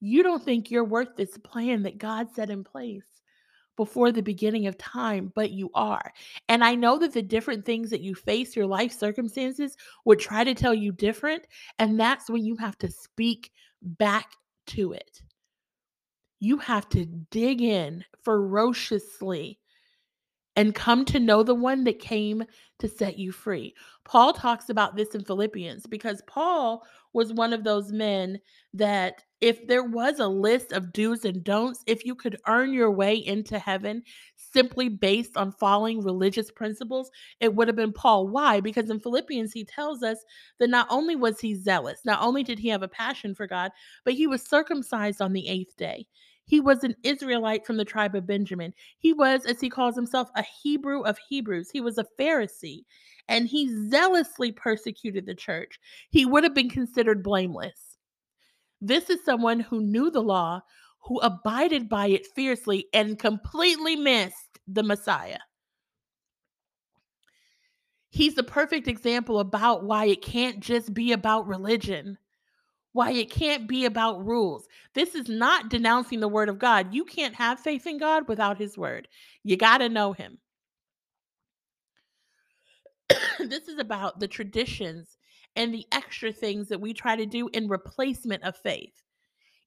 You 0.00 0.22
don't 0.22 0.44
think 0.44 0.70
you're 0.70 0.84
worth 0.84 1.16
this 1.16 1.36
plan 1.38 1.82
that 1.82 1.98
God 1.98 2.28
set 2.34 2.50
in 2.50 2.64
place 2.64 3.06
before 3.76 4.12
the 4.12 4.22
beginning 4.22 4.66
of 4.66 4.78
time, 4.78 5.32
but 5.34 5.50
you 5.50 5.70
are. 5.74 6.12
And 6.48 6.62
I 6.62 6.74
know 6.74 6.98
that 6.98 7.12
the 7.12 7.22
different 7.22 7.64
things 7.64 7.90
that 7.90 8.02
you 8.02 8.14
face, 8.14 8.54
your 8.54 8.66
life 8.66 8.92
circumstances, 8.92 9.76
would 10.04 10.20
try 10.20 10.44
to 10.44 10.54
tell 10.54 10.74
you 10.74 10.92
different. 10.92 11.46
And 11.78 11.98
that's 11.98 12.30
when 12.30 12.44
you 12.44 12.56
have 12.56 12.78
to 12.78 12.90
speak 12.90 13.50
back 13.82 14.30
to 14.68 14.92
it. 14.92 15.22
You 16.40 16.58
have 16.58 16.88
to 16.90 17.06
dig 17.06 17.62
in 17.62 18.04
ferociously 18.22 19.58
and 20.56 20.74
come 20.74 21.04
to 21.04 21.18
know 21.20 21.42
the 21.42 21.54
one 21.54 21.84
that 21.84 21.98
came 21.98 22.44
to 22.78 22.88
set 22.88 23.18
you 23.18 23.32
free. 23.32 23.74
Paul 24.04 24.32
talks 24.32 24.68
about 24.68 24.96
this 24.96 25.14
in 25.14 25.24
Philippians 25.24 25.86
because 25.86 26.22
Paul 26.26 26.84
was 27.12 27.32
one 27.32 27.52
of 27.52 27.64
those 27.64 27.92
men 27.92 28.38
that 28.72 29.22
if 29.40 29.66
there 29.66 29.84
was 29.84 30.20
a 30.20 30.26
list 30.26 30.72
of 30.72 30.92
do's 30.92 31.24
and 31.24 31.42
don'ts, 31.44 31.82
if 31.86 32.04
you 32.04 32.14
could 32.14 32.38
earn 32.46 32.72
your 32.72 32.90
way 32.90 33.14
into 33.14 33.58
heaven 33.58 34.02
simply 34.36 34.88
based 34.88 35.36
on 35.36 35.52
following 35.52 36.02
religious 36.02 36.50
principles, 36.50 37.10
it 37.40 37.54
would 37.54 37.68
have 37.68 37.76
been 37.76 37.92
Paul. 37.92 38.28
Why? 38.28 38.60
Because 38.60 38.90
in 38.90 39.00
Philippians, 39.00 39.52
he 39.52 39.64
tells 39.64 40.02
us 40.02 40.18
that 40.58 40.70
not 40.70 40.86
only 40.90 41.16
was 41.16 41.40
he 41.40 41.54
zealous, 41.54 42.00
not 42.04 42.22
only 42.22 42.42
did 42.42 42.58
he 42.58 42.68
have 42.68 42.82
a 42.82 42.88
passion 42.88 43.34
for 43.34 43.46
God, 43.46 43.70
but 44.04 44.14
he 44.14 44.26
was 44.26 44.42
circumcised 44.42 45.20
on 45.20 45.32
the 45.32 45.48
eighth 45.48 45.76
day. 45.76 46.06
He 46.46 46.60
was 46.60 46.84
an 46.84 46.94
Israelite 47.02 47.66
from 47.66 47.76
the 47.76 47.84
tribe 47.84 48.14
of 48.14 48.26
Benjamin. 48.26 48.74
He 48.98 49.12
was, 49.12 49.46
as 49.46 49.60
he 49.60 49.70
calls 49.70 49.94
himself, 49.96 50.28
a 50.36 50.44
Hebrew 50.62 51.02
of 51.02 51.18
Hebrews. 51.28 51.70
He 51.70 51.80
was 51.80 51.98
a 51.98 52.06
Pharisee 52.18 52.84
and 53.28 53.48
he 53.48 53.74
zealously 53.88 54.52
persecuted 54.52 55.26
the 55.26 55.34
church. 55.34 55.80
He 56.10 56.26
would 56.26 56.44
have 56.44 56.54
been 56.54 56.70
considered 56.70 57.22
blameless. 57.22 57.96
This 58.80 59.08
is 59.08 59.24
someone 59.24 59.60
who 59.60 59.80
knew 59.80 60.10
the 60.10 60.22
law, 60.22 60.60
who 61.00 61.18
abided 61.20 61.88
by 61.88 62.08
it 62.08 62.26
fiercely, 62.34 62.86
and 62.92 63.18
completely 63.18 63.96
missed 63.96 64.58
the 64.66 64.82
Messiah. 64.82 65.38
He's 68.10 68.34
the 68.34 68.44
perfect 68.44 68.86
example 68.86 69.40
about 69.40 69.84
why 69.84 70.04
it 70.04 70.22
can't 70.22 70.60
just 70.60 70.94
be 70.94 71.12
about 71.12 71.48
religion 71.48 72.18
why 72.94 73.10
it 73.10 73.28
can't 73.28 73.68
be 73.68 73.84
about 73.84 74.24
rules. 74.24 74.68
This 74.94 75.16
is 75.16 75.28
not 75.28 75.68
denouncing 75.68 76.20
the 76.20 76.28
word 76.28 76.48
of 76.48 76.60
God. 76.60 76.94
You 76.94 77.04
can't 77.04 77.34
have 77.34 77.58
faith 77.58 77.88
in 77.88 77.98
God 77.98 78.28
without 78.28 78.56
his 78.56 78.78
word. 78.78 79.08
You 79.42 79.56
got 79.56 79.78
to 79.78 79.88
know 79.88 80.12
him. 80.12 80.38
this 83.40 83.66
is 83.66 83.80
about 83.80 84.20
the 84.20 84.28
traditions 84.28 85.18
and 85.56 85.74
the 85.74 85.84
extra 85.90 86.32
things 86.32 86.68
that 86.68 86.80
we 86.80 86.94
try 86.94 87.16
to 87.16 87.26
do 87.26 87.48
in 87.52 87.68
replacement 87.68 88.44
of 88.44 88.56
faith. 88.56 89.02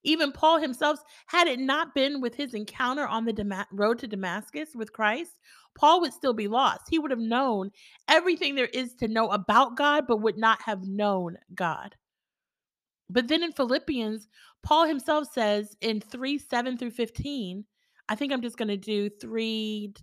Even 0.03 0.31
Paul 0.31 0.61
himself, 0.61 0.99
had 1.25 1.49
it 1.49 1.59
not 1.59 1.93
been 1.93 2.21
with 2.21 2.33
his 2.33 2.53
encounter 2.53 3.05
on 3.05 3.25
the 3.25 3.65
road 3.73 3.99
to 3.99 4.07
Damascus 4.07 4.69
with 4.73 4.93
Christ, 4.93 5.37
Paul 5.75 5.99
would 5.99 6.13
still 6.13 6.33
be 6.33 6.47
lost. 6.47 6.83
He 6.89 6.97
would 6.97 7.11
have 7.11 7.19
known 7.19 7.71
everything 8.07 8.55
there 8.55 8.67
is 8.67 8.93
to 8.95 9.09
know 9.09 9.27
about 9.31 9.75
God, 9.75 10.05
but 10.07 10.21
would 10.21 10.37
not 10.37 10.61
have 10.61 10.87
known 10.87 11.35
God. 11.53 11.93
But 13.09 13.27
then 13.27 13.43
in 13.43 13.51
Philippians, 13.51 14.27
Paul 14.63 14.85
himself 14.85 15.31
says 15.31 15.75
in 15.81 16.01
3 16.01 16.37
7 16.37 16.77
through 16.77 16.91
15, 16.91 17.63
I 18.09 18.15
think 18.15 18.31
I'm 18.31 18.41
just 18.41 18.57
going 18.57 18.69
to 18.69 18.77
do 18.77 19.09
3, 19.09 19.93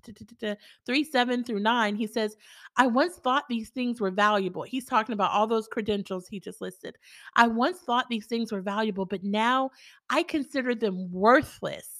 3 0.87 1.05
7 1.05 1.45
through 1.45 1.61
9. 1.61 1.97
He 1.97 2.07
says, 2.07 2.37
I 2.77 2.87
once 2.87 3.17
thought 3.17 3.45
these 3.49 3.71
things 3.71 4.01
were 4.01 4.11
valuable. 4.11 4.63
He's 4.63 4.85
talking 4.85 5.15
about 5.15 5.31
all 5.31 5.47
those 5.47 5.69
credentials 5.69 6.27
he 6.27 6.39
just 6.39 6.61
listed. 6.61 6.97
I 7.37 7.47
once 7.47 7.81
thought 7.81 8.07
these 8.11 8.27
things 8.27 8.53
were 8.53 8.61
valuable, 8.61 9.07
but 9.07 9.25
now 9.25 9.71
I 10.11 10.23
consider 10.23 10.75
them 10.75 11.11
worthless 11.11 11.94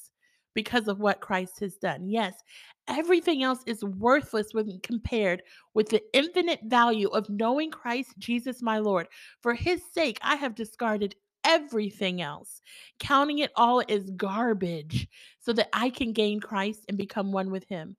because 0.55 0.89
of 0.89 1.01
what 1.01 1.21
Christ 1.21 1.61
has 1.61 1.77
done. 1.77 2.09
Yes, 2.09 2.35
everything 2.89 3.43
else 3.43 3.61
is 3.67 3.85
worthless 3.85 4.49
when 4.53 4.79
compared 4.83 5.43
with 5.75 5.89
the 5.89 6.03
infinite 6.13 6.61
value 6.65 7.09
of 7.09 7.29
knowing 7.29 7.71
Christ 7.71 8.15
Jesus 8.19 8.63
my 8.63 8.79
Lord. 8.79 9.09
For 9.41 9.55
his 9.55 9.83
sake, 9.93 10.19
I 10.23 10.37
have 10.37 10.55
discarded 10.55 11.15
everything 11.45 12.23
else, 12.23 12.63
counting 12.99 13.41
it 13.41 13.53
all 13.57 13.83
as 13.89 14.11
garbage 14.17 15.09
so 15.41 15.53
that 15.53 15.69
I 15.73 15.91
can 15.91 16.13
gain 16.13 16.41
Christ 16.41 16.85
and 16.89 16.97
become 16.97 17.33
one 17.33 17.51
with 17.51 17.69
him. 17.69 17.97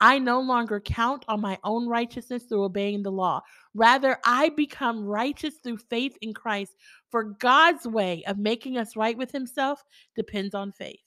I 0.00 0.18
no 0.18 0.40
longer 0.40 0.78
count 0.78 1.24
on 1.26 1.40
my 1.40 1.58
own 1.64 1.88
righteousness 1.88 2.44
through 2.44 2.62
obeying 2.64 3.02
the 3.02 3.10
law. 3.10 3.40
Rather, 3.74 4.18
I 4.24 4.50
become 4.50 5.04
righteous 5.04 5.54
through 5.62 5.78
faith 5.78 6.16
in 6.22 6.32
Christ. 6.34 6.76
For 7.10 7.24
God's 7.24 7.86
way 7.86 8.22
of 8.26 8.38
making 8.38 8.78
us 8.78 8.94
right 8.94 9.16
with 9.16 9.32
himself 9.32 9.82
depends 10.14 10.54
on 10.54 10.70
faith. 10.70 11.00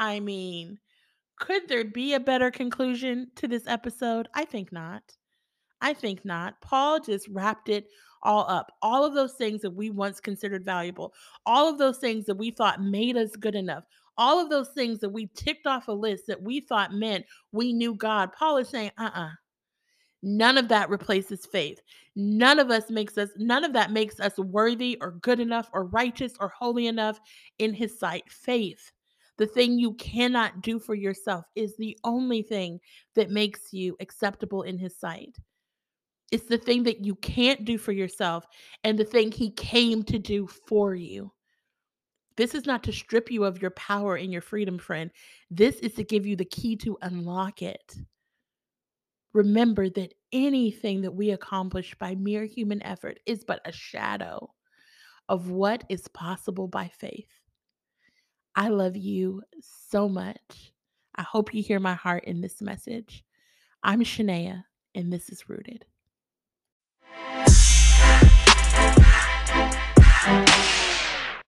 I 0.00 0.18
mean, 0.18 0.80
could 1.38 1.68
there 1.68 1.84
be 1.84 2.14
a 2.14 2.20
better 2.20 2.50
conclusion 2.50 3.30
to 3.36 3.46
this 3.46 3.66
episode? 3.66 4.28
I 4.34 4.46
think 4.46 4.72
not. 4.72 5.02
I 5.80 5.92
think 5.94 6.24
not. 6.24 6.60
Paul 6.62 7.00
just 7.00 7.28
wrapped 7.28 7.68
it 7.68 7.86
all 8.22 8.46
up. 8.48 8.72
All 8.82 9.04
of 9.04 9.14
those 9.14 9.34
things 9.34 9.60
that 9.62 9.70
we 9.70 9.90
once 9.90 10.20
considered 10.20 10.64
valuable, 10.64 11.14
all 11.46 11.68
of 11.68 11.78
those 11.78 11.98
things 11.98 12.24
that 12.26 12.36
we 12.36 12.50
thought 12.50 12.82
made 12.82 13.16
us 13.16 13.36
good 13.36 13.54
enough, 13.54 13.84
All 14.18 14.38
of 14.38 14.50
those 14.50 14.70
things 14.70 14.98
that 15.00 15.08
we 15.10 15.28
ticked 15.34 15.66
off 15.66 15.88
a 15.88 15.92
list 15.92 16.26
that 16.26 16.42
we 16.42 16.60
thought 16.60 16.92
meant 16.92 17.24
we 17.52 17.72
knew 17.72 17.94
God. 17.94 18.32
Paul 18.32 18.58
is 18.58 18.68
saying, 18.68 18.90
uh 18.98 19.10
uh 19.14 19.30
None 20.22 20.58
of 20.58 20.68
that 20.68 20.90
replaces 20.90 21.46
faith. 21.46 21.80
None 22.16 22.58
of 22.58 22.70
us 22.70 22.90
makes 22.90 23.16
us 23.16 23.30
none 23.36 23.64
of 23.64 23.72
that 23.72 23.90
makes 23.92 24.20
us 24.20 24.38
worthy 24.38 24.98
or 25.00 25.12
good 25.12 25.40
enough 25.40 25.70
or 25.72 25.84
righteous 25.86 26.34
or 26.40 26.48
holy 26.48 26.86
enough 26.88 27.18
in 27.58 27.72
his 27.72 27.98
sight. 27.98 28.30
Faith, 28.30 28.92
the 29.40 29.46
thing 29.46 29.78
you 29.78 29.94
cannot 29.94 30.60
do 30.60 30.78
for 30.78 30.94
yourself 30.94 31.46
is 31.56 31.74
the 31.74 31.98
only 32.04 32.42
thing 32.42 32.78
that 33.14 33.30
makes 33.30 33.72
you 33.72 33.96
acceptable 33.98 34.64
in 34.64 34.76
his 34.76 34.94
sight. 35.00 35.34
It's 36.30 36.44
the 36.44 36.58
thing 36.58 36.82
that 36.82 37.06
you 37.06 37.14
can't 37.14 37.64
do 37.64 37.78
for 37.78 37.92
yourself 37.92 38.44
and 38.84 38.98
the 38.98 39.04
thing 39.04 39.32
he 39.32 39.50
came 39.52 40.02
to 40.02 40.18
do 40.18 40.46
for 40.46 40.94
you. 40.94 41.32
This 42.36 42.54
is 42.54 42.66
not 42.66 42.82
to 42.82 42.92
strip 42.92 43.30
you 43.30 43.44
of 43.44 43.62
your 43.62 43.70
power 43.70 44.16
and 44.16 44.30
your 44.30 44.42
freedom, 44.42 44.78
friend. 44.78 45.10
This 45.50 45.76
is 45.76 45.94
to 45.94 46.04
give 46.04 46.26
you 46.26 46.36
the 46.36 46.44
key 46.44 46.76
to 46.76 46.98
unlock 47.00 47.62
it. 47.62 47.96
Remember 49.32 49.88
that 49.88 50.12
anything 50.32 51.00
that 51.00 51.14
we 51.14 51.30
accomplish 51.30 51.94
by 51.98 52.14
mere 52.14 52.44
human 52.44 52.82
effort 52.82 53.18
is 53.24 53.42
but 53.42 53.62
a 53.64 53.72
shadow 53.72 54.52
of 55.30 55.48
what 55.48 55.82
is 55.88 56.08
possible 56.08 56.68
by 56.68 56.88
faith. 56.88 57.39
I 58.54 58.68
love 58.68 58.96
you 58.96 59.42
so 59.90 60.08
much. 60.08 60.72
I 61.14 61.22
hope 61.22 61.54
you 61.54 61.62
hear 61.62 61.80
my 61.80 61.94
heart 61.94 62.24
in 62.24 62.40
this 62.40 62.60
message. 62.60 63.24
I'm 63.82 64.00
Shinia, 64.00 64.64
and 64.94 65.12
this 65.12 65.28
is 65.28 65.48
Rooted. 65.48 65.86